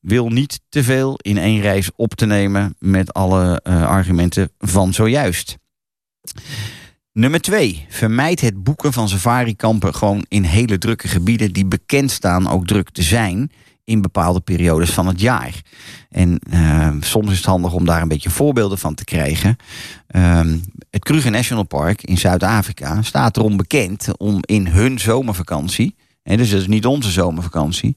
[0.00, 4.92] wil niet te veel in één reis op te nemen met alle eh, argumenten van
[4.92, 5.56] zojuist.
[7.12, 12.48] Nummer twee, vermijd het boeken van safarikampen gewoon in hele drukke gebieden die bekend staan
[12.48, 13.50] ook druk te zijn
[13.86, 15.60] in bepaalde periodes van het jaar.
[16.10, 19.56] En eh, soms is het handig om daar een beetje voorbeelden van te krijgen.
[20.06, 20.58] Ehm,
[20.90, 26.50] het Kruger National Park in Zuid-Afrika staat erom bekend om in hun zomervakantie, en dus
[26.50, 27.96] dat is niet onze zomervakantie,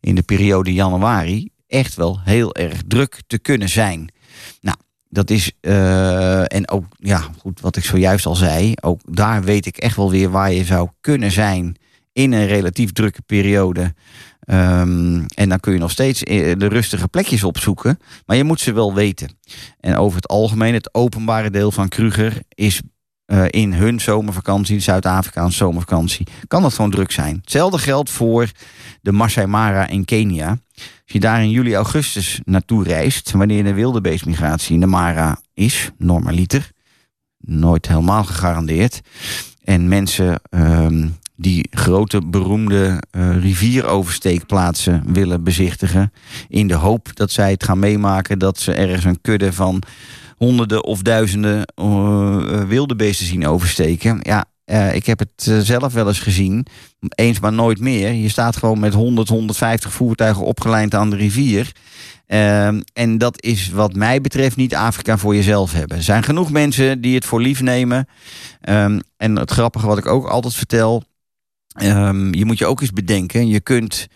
[0.00, 4.12] in de periode januari echt wel heel erg druk te kunnen zijn.
[4.60, 4.76] Nou,
[5.08, 9.66] dat is, eh, en ook, ja, goed, wat ik zojuist al zei, ook daar weet
[9.66, 11.76] ik echt wel weer waar je zou kunnen zijn
[12.12, 13.94] in een relatief drukke periode.
[14.50, 18.60] Ehm, en dan kun je nog steeds eh, de rustige plekjes opzoeken, maar je moet
[18.60, 19.38] ze wel weten.
[19.80, 22.80] En over het algemeen, het openbare deel van Kruger is
[23.24, 27.38] eh, in hun zomervakantie, Zuid-Afrikaanse zomervakantie, kan dat gewoon druk zijn.
[27.40, 28.50] Hetzelfde geldt voor
[29.02, 30.48] de Masai Mara in Kenia.
[30.48, 35.90] Als je daar in juli, augustus naartoe reist, wanneer de wildebeestmigratie in de Mara is,
[35.98, 36.70] normaliter,
[37.38, 39.00] nooit helemaal gegarandeerd.
[39.64, 41.08] En mensen ehm,
[41.40, 46.12] die grote beroemde eh, rivieroversteekplaatsen willen bezichtigen,
[46.48, 49.82] in de hoop dat zij het gaan meemaken dat ze ergens een kudde van
[50.36, 54.18] honderden of duizenden eh, wilde beesten zien oversteken.
[54.22, 54.44] Ja,
[54.92, 56.66] ik heb het zelf wel eens gezien.
[57.08, 58.12] Eens maar nooit meer.
[58.12, 61.72] Je staat gewoon met 100, 150 voertuigen opgelijnd aan de rivier.
[62.26, 65.96] Ehm, en dat is wat mij betreft niet Afrika voor jezelf hebben.
[65.96, 68.08] Er zijn genoeg mensen die het voor lief nemen.
[68.60, 71.02] Ehm, en het grappige wat ik ook altijd vertel.
[71.72, 73.48] Ehm, je moet je ook eens bedenken.
[73.48, 74.06] Je kunt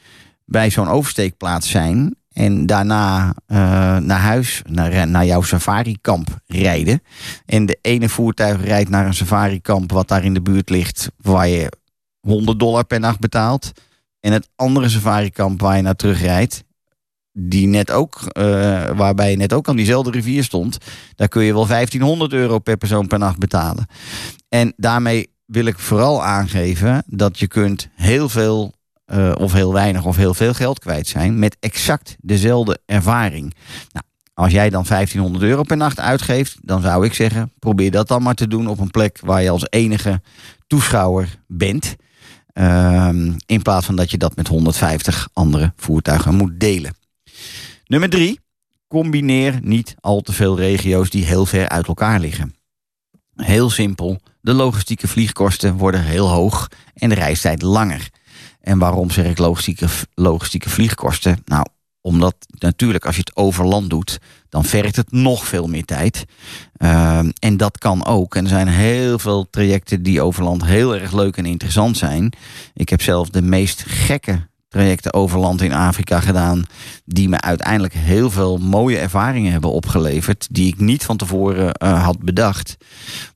[0.44, 2.16] bij zo'n oversteekplaats zijn.
[2.32, 3.56] En daarna eh,
[3.96, 7.02] naar huis, naar, naar jouw safarikamp rijden.
[7.46, 11.48] En de ene voertuig rijdt naar een safarikamp wat daar in de buurt ligt, waar
[11.48, 11.72] je
[12.20, 13.72] 100 dollar per nacht betaalt.
[14.20, 16.64] En het andere safarikamp waar je naar terugrijdt,
[17.32, 18.44] die net ook, eh,
[18.96, 20.78] waarbij je net ook aan diezelfde rivier stond,
[21.14, 23.86] daar kun je wel 1500 euro per persoon per nacht betalen.
[24.48, 28.72] En daarmee wil ik vooral aangeven dat je kunt heel veel
[29.04, 33.54] eh, of heel weinig of heel veel geld kwijt zijn met exact dezelfde ervaring.
[33.92, 38.08] Nou, als jij dan 1500 euro per nacht uitgeeft, dan zou ik zeggen, probeer dat
[38.08, 40.20] dan maar te doen op een plek waar je als enige
[40.66, 41.96] toeschouwer bent.
[42.52, 46.96] Ehm, in plaats van dat je dat met 150 andere voertuigen moet delen.
[47.86, 48.40] Nummer drie,
[48.88, 52.54] combineer niet al te veel regio's die heel ver uit elkaar liggen.
[53.34, 58.08] Heel simpel, de logistieke vliegkosten worden heel hoog en de reistijd langer.
[58.60, 61.42] En waarom zeg ik logistieke, logistieke vliegkosten?
[61.44, 61.66] Nou,
[62.00, 64.18] omdat natuurlijk als je het over land doet,
[64.48, 66.24] dan vergt het nog veel meer tijd.
[66.76, 68.34] Ehm, en dat kan ook.
[68.34, 72.32] En er zijn heel veel trajecten die over land heel erg leuk en interessant zijn.
[72.74, 76.64] Ik heb zelf de meest gekke trajecten over land in Afrika gedaan.
[77.04, 80.46] Die me uiteindelijk heel veel mooie ervaringen hebben opgeleverd.
[80.50, 82.76] Die ik niet van tevoren eh, had bedacht.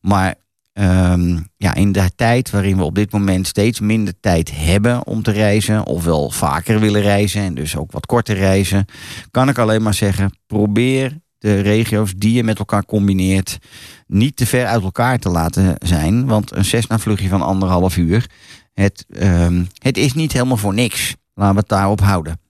[0.01, 0.35] Maar
[0.79, 5.23] Ehm, ja, in de tijd waarin we op dit moment steeds minder tijd hebben om
[5.23, 8.85] te reizen, of wel vaker willen reizen en dus ook wat korter reizen,
[9.31, 13.59] kan ik alleen maar zeggen: probeer de regio's die je met elkaar combineert
[14.07, 16.27] niet te ver uit elkaar te laten zijn.
[16.27, 18.27] Want een Cessna-vluchtje van anderhalf uur,
[18.75, 21.17] het, ehm, het is niet helemaal voor niks.
[21.35, 22.41] Laten we het daarop houden.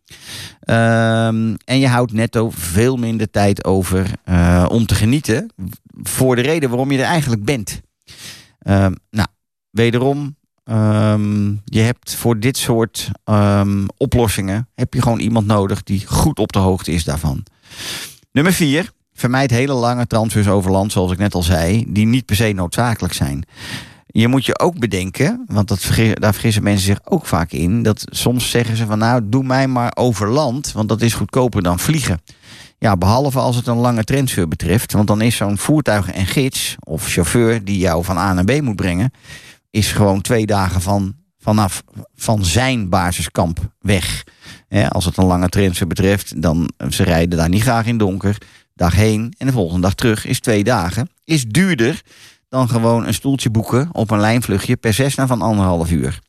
[0.61, 5.53] Ehm, en je houdt netto veel minder tijd over eh, om te genieten.
[6.03, 7.81] Voor de reden waarom je er eigenlijk bent.
[8.69, 9.29] Ehm, nou,
[9.71, 16.07] wederom, ehm, je hebt voor dit soort ehm, oplossingen heb je gewoon iemand nodig die
[16.07, 17.45] goed op de hoogte is daarvan.
[18.33, 22.25] Nummer vier, vermijd hele lange transfers over land, zoals ik net al zei, die niet
[22.25, 23.45] per se noodzakelijk zijn.
[24.07, 28.05] Je moet je ook bedenken, want dat daar vergissen mensen zich ook vaak in, dat
[28.11, 31.79] soms zeggen ze van nou, doe mij maar over land, want dat is goedkoper dan
[31.79, 32.21] vliegen.
[32.79, 34.93] Ja, behalve als het een lange transfer betreft.
[34.93, 38.61] Want dan is zo'n voertuig en gids of chauffeur die jou van A naar B
[38.61, 39.11] moet brengen,
[39.71, 41.83] is gewoon twee dagen van, vanaf
[42.15, 44.25] van zijn basiskamp weg.
[44.89, 48.37] Als het een lange transfer betreft, dan ze rijden daar niet graag in donker.
[48.75, 51.11] Dag heen en de volgende dag terug is twee dagen.
[51.25, 52.03] Is duurder
[52.49, 56.21] dan gewoon een stoeltje boeken op een lijnvluchtje per Cessna van anderhalf uur.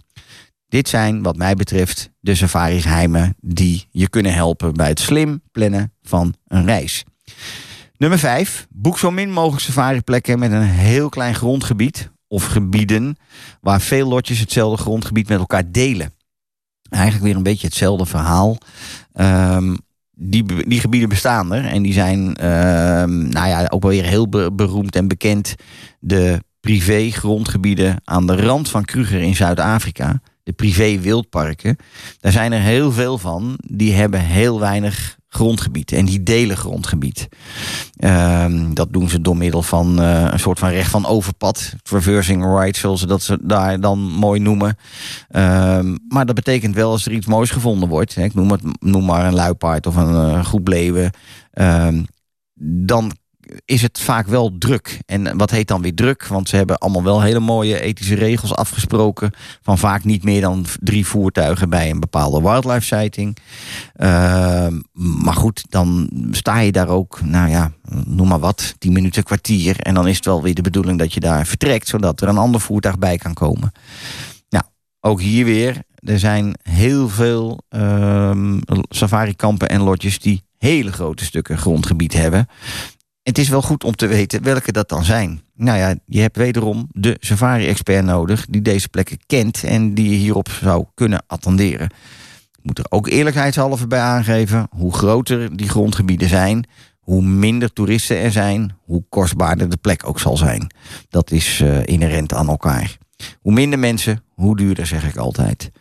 [0.69, 5.93] Dit zijn, wat mij betreft, de safari-geheimen die je kunnen helpen bij het slim plannen
[6.01, 7.03] van een reis.
[7.97, 8.67] Nummer 5.
[8.69, 13.17] Boek zo min mogelijk safari-plekken met een heel klein grondgebied of gebieden
[13.61, 16.13] waar veel lotjes hetzelfde grondgebied met elkaar delen.
[16.89, 18.57] Eigenlijk weer een beetje hetzelfde verhaal.
[19.13, 19.75] Ehm,
[20.11, 24.29] die, die gebieden bestaan er en die zijn ehm, nou ja, ook wel weer heel
[24.29, 25.55] be- beroemd en bekend.
[25.99, 31.77] De privé-grondgebieden aan de rand van Kruger in Zuid-Afrika de privé wildparken.
[32.19, 33.59] Daar zijn er heel veel van.
[33.67, 35.91] Die hebben heel weinig grondgebied.
[35.91, 37.27] En die delen grondgebied.
[37.95, 41.73] Ehm, dat doen ze door middel van eh, een soort van recht van overpad.
[41.81, 44.77] Traversing rights, zoals ze dat ze daar dan mooi noemen.
[45.29, 48.15] Ehm, maar dat betekent wel als er iets moois gevonden wordt.
[48.15, 51.11] Hè, ik noem, het, noem maar een luipaard of een eh, groep leeuwen.
[51.51, 52.03] ehm,
[52.85, 53.11] dan
[53.65, 54.99] is het vaak wel druk.
[55.05, 56.27] En wat heet dan weer druk?
[56.27, 59.31] Want ze hebben allemaal wel hele mooie ethische regels afgesproken.
[59.61, 63.37] Van vaak niet meer dan drie voertuigen bij een bepaalde wildlife sighting.
[63.95, 67.71] Ehm, maar goed, dan sta je daar ook, nou ja,
[68.05, 69.79] noem maar wat, tien minuten, kwartier.
[69.79, 72.37] En dan is het wel weer de bedoeling dat je daar vertrekt, zodat er een
[72.37, 73.71] ander voertuig bij kan komen.
[74.49, 74.63] Nou,
[74.99, 81.57] ook hier weer, er zijn heel veel ehm safari-kampen en lodges die hele grote stukken
[81.57, 82.47] grondgebied hebben.
[83.23, 85.41] Het is wel goed om te weten welke dat dan zijn.
[85.55, 90.15] Nou ja, je hebt wederom de safari-expert nodig die deze plekken kent en die je
[90.15, 91.89] hierop zou kunnen attenderen.
[92.51, 96.67] Ik moet er ook eerlijkheidshalve bij aangeven, hoe groter die grondgebieden zijn,
[96.99, 100.73] hoe minder toeristen er zijn, hoe kostbaarder de plek ook zal zijn.
[101.09, 102.97] Dat is eh, inherent aan elkaar.
[103.41, 105.71] Hoe minder mensen, hoe duurder, zeg ik altijd.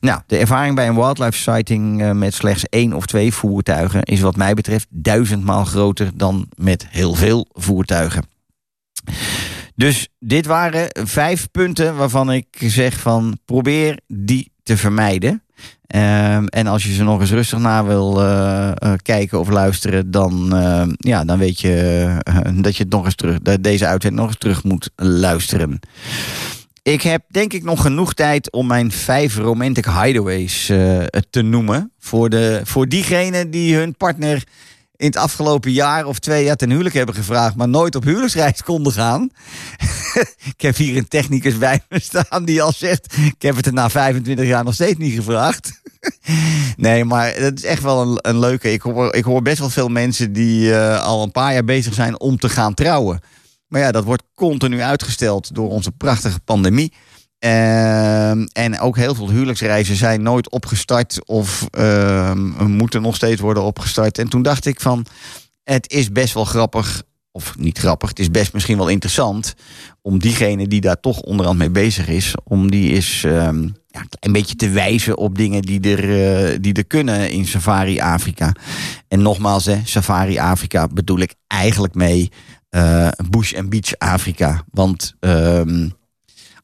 [0.00, 4.20] Nou, de ervaring bij een wildlife sighting eh, met slechts één of twee voertuigen is
[4.20, 8.24] wat mij betreft duizendmaal groter dan met heel veel voertuigen.
[9.74, 15.42] Dus dit waren vijf punten waarvan ik zeg van probeer die te vermijden.
[15.86, 20.10] Ehm, en als je ze nog eens rustig na wil eh, eh, kijken of luisteren,
[20.10, 24.38] dan, eh, ja, dan weet je dat je nog eens terug, deze uitzending nog eens
[24.38, 25.80] terug moet luisteren.
[26.84, 31.92] Ik heb denk ik nog genoeg tijd om mijn vijf romantic hideaways eh, te noemen.
[31.98, 34.44] Voor, de, voor diegenen die hun partner
[34.96, 38.62] in het afgelopen jaar of twee jaar ten huwelijk hebben gevraagd, maar nooit op huwelijksreis
[38.62, 39.30] konden gaan.
[40.54, 43.72] ik heb hier een technicus bij me staan die al zegt, ik heb het er
[43.72, 45.80] na 25 jaar nog steeds niet gevraagd.
[46.76, 48.72] nee, maar het is echt wel een, een leuke.
[48.72, 51.94] Ik hoor, ik hoor best wel veel mensen die eh, al een paar jaar bezig
[51.94, 53.20] zijn om te gaan trouwen.
[53.66, 56.92] Maar ja, dat wordt continu uitgesteld door onze prachtige pandemie.
[57.38, 63.62] Ehm, en ook heel veel huwelijksreizen zijn nooit opgestart of ehm, moeten nog steeds worden
[63.62, 64.18] opgestart.
[64.18, 65.06] En toen dacht ik van,
[65.64, 67.02] het is best wel grappig,
[67.32, 69.54] of niet grappig, het is best misschien wel interessant
[70.02, 74.32] om diegene die daar toch onderhand mee bezig is, om die eens ehm, ja, een
[74.32, 78.52] beetje te wijzen op dingen die er, eh, die er kunnen in Safari Afrika.
[79.08, 82.30] En nogmaals, hè, Safari Afrika bedoel ik eigenlijk mee
[82.74, 84.64] eh, Bush en Beach Afrika.
[84.70, 85.88] Want ehm,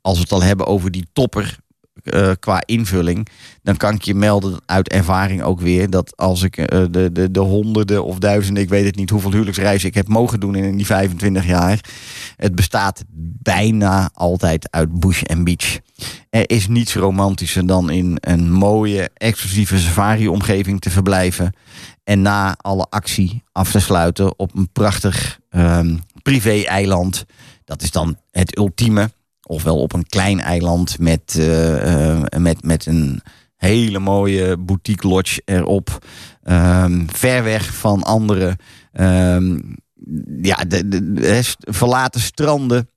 [0.01, 1.59] als we het al hebben over die topper
[2.03, 3.29] eh, qua invulling,
[3.63, 7.31] dan kan ik je melden uit ervaring ook weer dat als ik eh, de, de,
[7.31, 10.77] de honderden of duizenden, ik weet het niet hoeveel huwelijksreizen ik heb mogen doen in
[10.77, 11.81] die 25 jaar,
[12.37, 13.05] het bestaat
[13.43, 15.79] bijna altijd uit bush en beach.
[16.31, 21.55] Er is niets romantischer dan in een mooie, exclusieve safari-omgeving te verblijven
[22.11, 27.25] en na alle actie af te sluiten op een prachtig ehm, privé-eiland.
[27.65, 29.11] Dat is dan het ultieme
[29.47, 33.23] ofwel op een klein eiland met, eh, eh, met, met een
[33.57, 36.07] hele mooie boutique lodge erop.
[36.43, 38.59] Ehm, ver weg van andere
[38.93, 39.59] ehm,
[40.43, 42.91] ja, de, verlaten stranden.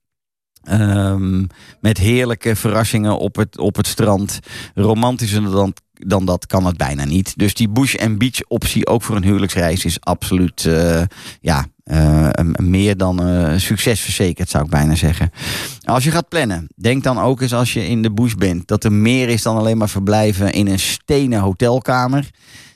[1.80, 4.40] Met heerlijke verrassingen op het, op het strand.
[4.74, 5.74] Romantischer dan,
[6.08, 7.34] dan dat kan het bijna niet.
[7.36, 11.02] Dus die bush en beach optie ook voor een huwelijksreis is absoluut eh,
[11.42, 15.32] ja, eh, meer dan eh, succesverzekerd zou ik bijna zeggen.
[15.84, 18.84] Als je gaat plannen, denk dan ook eens als je in de bush bent dat
[18.84, 22.30] er meer is dan alleen maar verblijven in een stenen hotelkamer.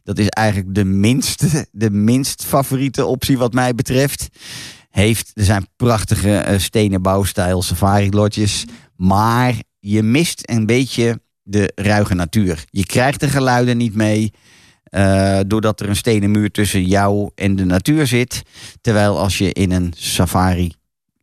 [0.04, 4.28] Dat is eigenlijk de minst, de minst favoriete optie wat mij betreft.
[4.90, 8.66] Heeft, er zijn prachtige stenen bouwstijl safari lodges.
[8.96, 12.64] Maar je mist een beetje de ruige natuur.
[12.70, 14.32] Je krijgt de geluiden niet mee.
[14.88, 18.42] eh, doordat er een stenen muur tussen jou en de natuur zit.
[18.82, 20.74] Terwijl als je in een safari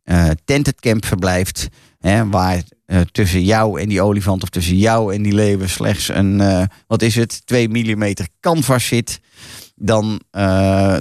[0.03, 1.67] eh tented camp verblijft.
[1.99, 6.07] Hè, waar eh, tussen jou en die olifant of tussen jou en die leeuwen slechts
[6.07, 6.41] een,
[6.87, 9.19] wat is het, 2 mm canvas zit.
[9.75, 10.21] Dan,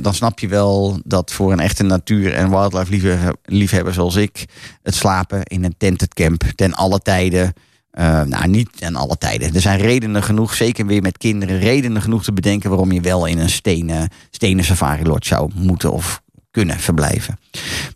[0.02, 4.44] dan snap je wel dat voor een echte natuur- en wildlife liefhebber, liefhebber zoals ik,
[4.82, 7.52] het slapen in een tented camp ten alle tijden.
[7.94, 9.54] Eh, nou, niet ten alle tijden.
[9.54, 13.26] Er zijn redenen genoeg, zeker weer met kinderen, redenen genoeg te bedenken waarom je wel
[13.26, 17.38] in een stenen, stenen safari lodge zou moeten of kunnen verblijven.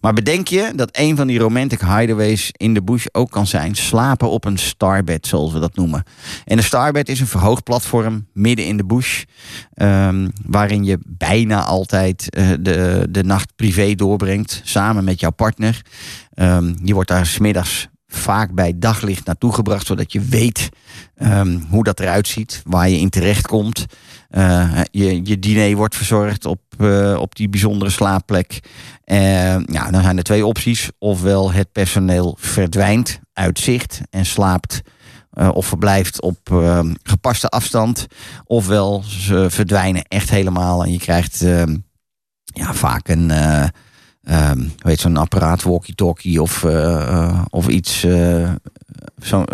[0.01, 3.75] Maar bedenk je dat een van die romantic hideaways in de bush ook kan zijn
[3.75, 6.03] slapen op een starbed, zoals we dat noemen.
[6.45, 9.23] En een starbed is een verhoogd platform midden in de bush,
[9.75, 15.83] ehm, waarin je bijna altijd eh, de, de nacht privé doorbrengt, samen met jouw partner.
[16.35, 20.69] Ehm, je wordt daar smiddags vaak bij daglicht naartoe gebracht, zodat je weet
[21.15, 23.87] ehm, hoe dat eruit ziet, waar je in terecht komt.
[24.29, 28.61] Eh, je, je diner wordt verzorgd op, eh, op die bijzondere slaapplek.
[29.09, 30.91] Eh, ja, dan zijn er twee opties.
[30.99, 34.81] Ofwel het personeel verdwijnt uit zicht en slaapt
[35.31, 38.07] eh, of verblijft op eh, gepaste afstand.
[38.45, 41.41] Ofwel ze verdwijnen echt helemaal en je krijgt
[42.45, 43.33] ja, vaak een...
[44.29, 48.05] ehm, weet zo'n apparaat, walkie-talkie of, eh, eh, of iets.
[48.05, 48.53] eh,
[49.23, 49.45] zo,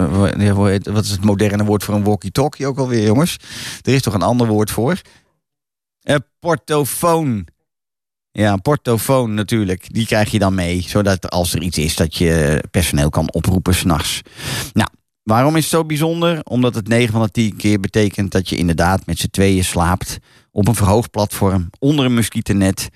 [0.82, 3.36] wat is het moderne woord voor een walkie-talkie ook alweer, jongens?
[3.82, 5.00] Er is toch een ander woord voor?
[6.40, 7.46] Portofoon.
[8.30, 9.94] Ja, portofoon natuurlijk.
[9.94, 13.74] Die krijg je dan mee, zodat als er iets is dat je personeel kan oproepen
[13.74, 14.22] s'nachts.
[14.72, 14.88] Nou,
[15.22, 16.40] waarom is het zo bijzonder?
[16.42, 20.18] Omdat het 9 van de 10 keer betekent dat je inderdaad met z'n tweeën slaapt
[20.50, 22.88] op een verhoogd platform onder een muskietennet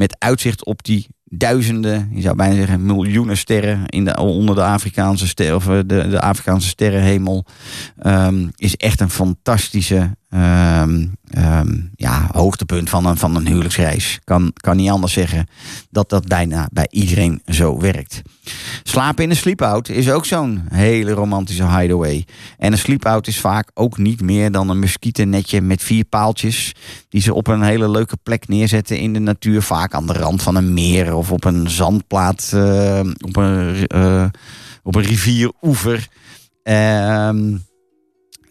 [0.00, 4.62] met uitzicht op die duizenden, je zou bijna zeggen miljoenen sterren in de, onder de
[4.62, 7.44] Afrikaanse, ster, of eh, de, de Afrikaanse sterrenhemel.
[7.98, 14.18] Ehm, is echt een fantastische ehm, ehm, ja, hoogtepunt van een, van een huwelijksreis.
[14.24, 15.46] Kan, kan niet anders zeggen
[15.90, 18.22] dat dat bijna bij iedereen zo werkt.
[18.82, 22.26] Slapen in een sleepout is ook zo'n hele romantische hideaway.
[22.58, 26.74] En een sleepout is vaak ook niet meer dan een muskietennetje met vier paaltjes.
[27.08, 29.62] Die ze op een hele leuke plek neerzetten in de natuur.
[29.62, 32.50] Vaak aan de rand van een meer of op een zandplaat.
[32.54, 34.26] eh, op, een, eh,
[34.82, 36.08] op een rivieroever.
[36.62, 37.56] Ehm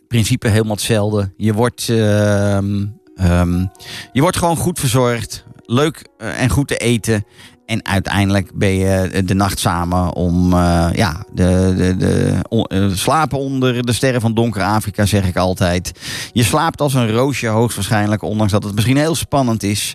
[0.09, 1.33] principe helemaal hetzelfde.
[1.37, 3.65] Je wordt, ehm, ehm,
[4.11, 5.45] je wordt gewoon goed verzorgd.
[5.65, 7.25] Leuk eh, en goed te eten.
[7.69, 12.35] En uiteindelijk ben je de nacht samen om eh, ja, de, de, de,
[12.67, 15.91] eh, slapen onder de sterren van donker Afrika, zeg ik altijd.
[16.31, 19.93] Je slaapt als een roosje hoogstwaarschijnlijk, ondanks dat het misschien heel spannend is.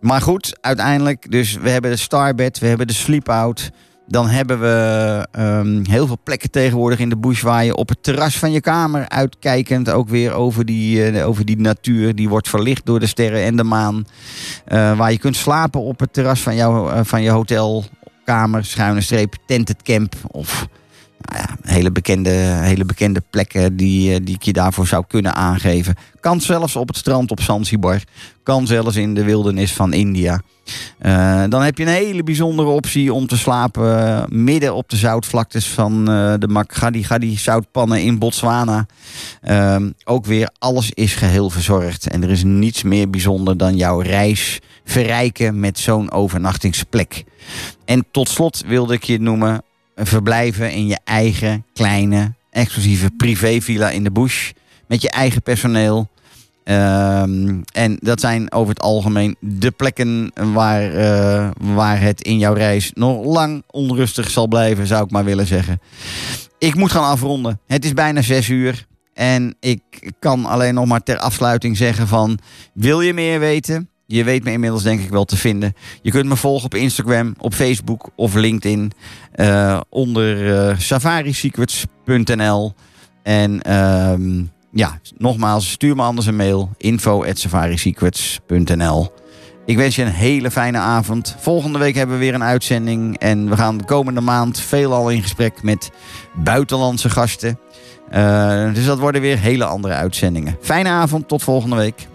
[0.00, 3.70] Maar goed, uiteindelijk, dus we hebben de starbed, we hebben de sleep-out.
[4.08, 8.02] Dan hebben we ehm, heel veel plekken tegenwoordig in de bush waar je op het
[8.02, 12.14] terras van je kamer uitkijkend ook weer over die, eh, over die natuur.
[12.14, 14.06] Die wordt verlicht door de sterren en de maan.
[14.64, 19.00] Eh, waar je kunt slapen op het terras van, jouw, eh, van je hotelkamer, schuine
[19.00, 20.14] streep, tented camp.
[20.30, 20.66] Of
[21.18, 25.94] nou hele, bekende, hele bekende plekken die, eh, die ik je daarvoor zou kunnen aangeven.
[26.20, 28.02] Kan zelfs op het strand op Zanzibar.
[28.42, 30.40] Kan zelfs in de wildernis van India.
[30.98, 34.96] Eh, dan heb je een hele bijzondere optie om te slapen eh, midden op de
[34.96, 36.04] zoutvlaktes van
[36.38, 38.86] de Makgadi Gadi zoutpannen in Botswana.
[39.42, 42.08] Ehm, ook weer, alles is geheel verzorgd.
[42.08, 47.24] En er is niets meer bijzonder dan jouw reis verrijken met zo'n overnachtingsplek.
[47.84, 49.62] En tot slot wilde ik je noemen,
[50.06, 54.50] verblijven in je eigen kleine, exclusieve privévilla in de bush.
[54.86, 56.08] Met je eigen personeel.
[56.64, 62.52] Ehm, en dat zijn over het algemeen de plekken waar, eh, waar het in jouw
[62.52, 65.80] reis nog lang onrustig zal blijven, zou ik maar willen zeggen.
[66.58, 67.60] Ik moet gaan afronden.
[67.66, 68.86] Het is bijna zes uur.
[69.14, 69.80] En ik
[70.18, 72.38] kan alleen nog maar ter afsluiting zeggen van...
[72.72, 73.88] Wil je meer weten?
[74.10, 75.74] Je weet me inmiddels denk ik wel te vinden.
[76.02, 78.92] Je kunt me volgen op Instagram, op Facebook of LinkedIn.
[79.32, 82.74] eh, onder eh, safarisecrets.nl.
[83.22, 84.42] En ehm,
[84.72, 86.70] ja, nogmaals, stuur me anders een mail.
[86.76, 87.46] info at
[89.66, 91.36] Ik wens je een hele fijne avond.
[91.38, 93.18] Volgende week hebben we weer een uitzending.
[93.18, 95.90] En we gaan de komende maand veelal in gesprek met
[96.34, 97.58] buitenlandse gasten.
[98.10, 100.56] Eh, dus dat worden weer hele andere uitzendingen.
[100.60, 102.08] Fijne avond, tot volgende week.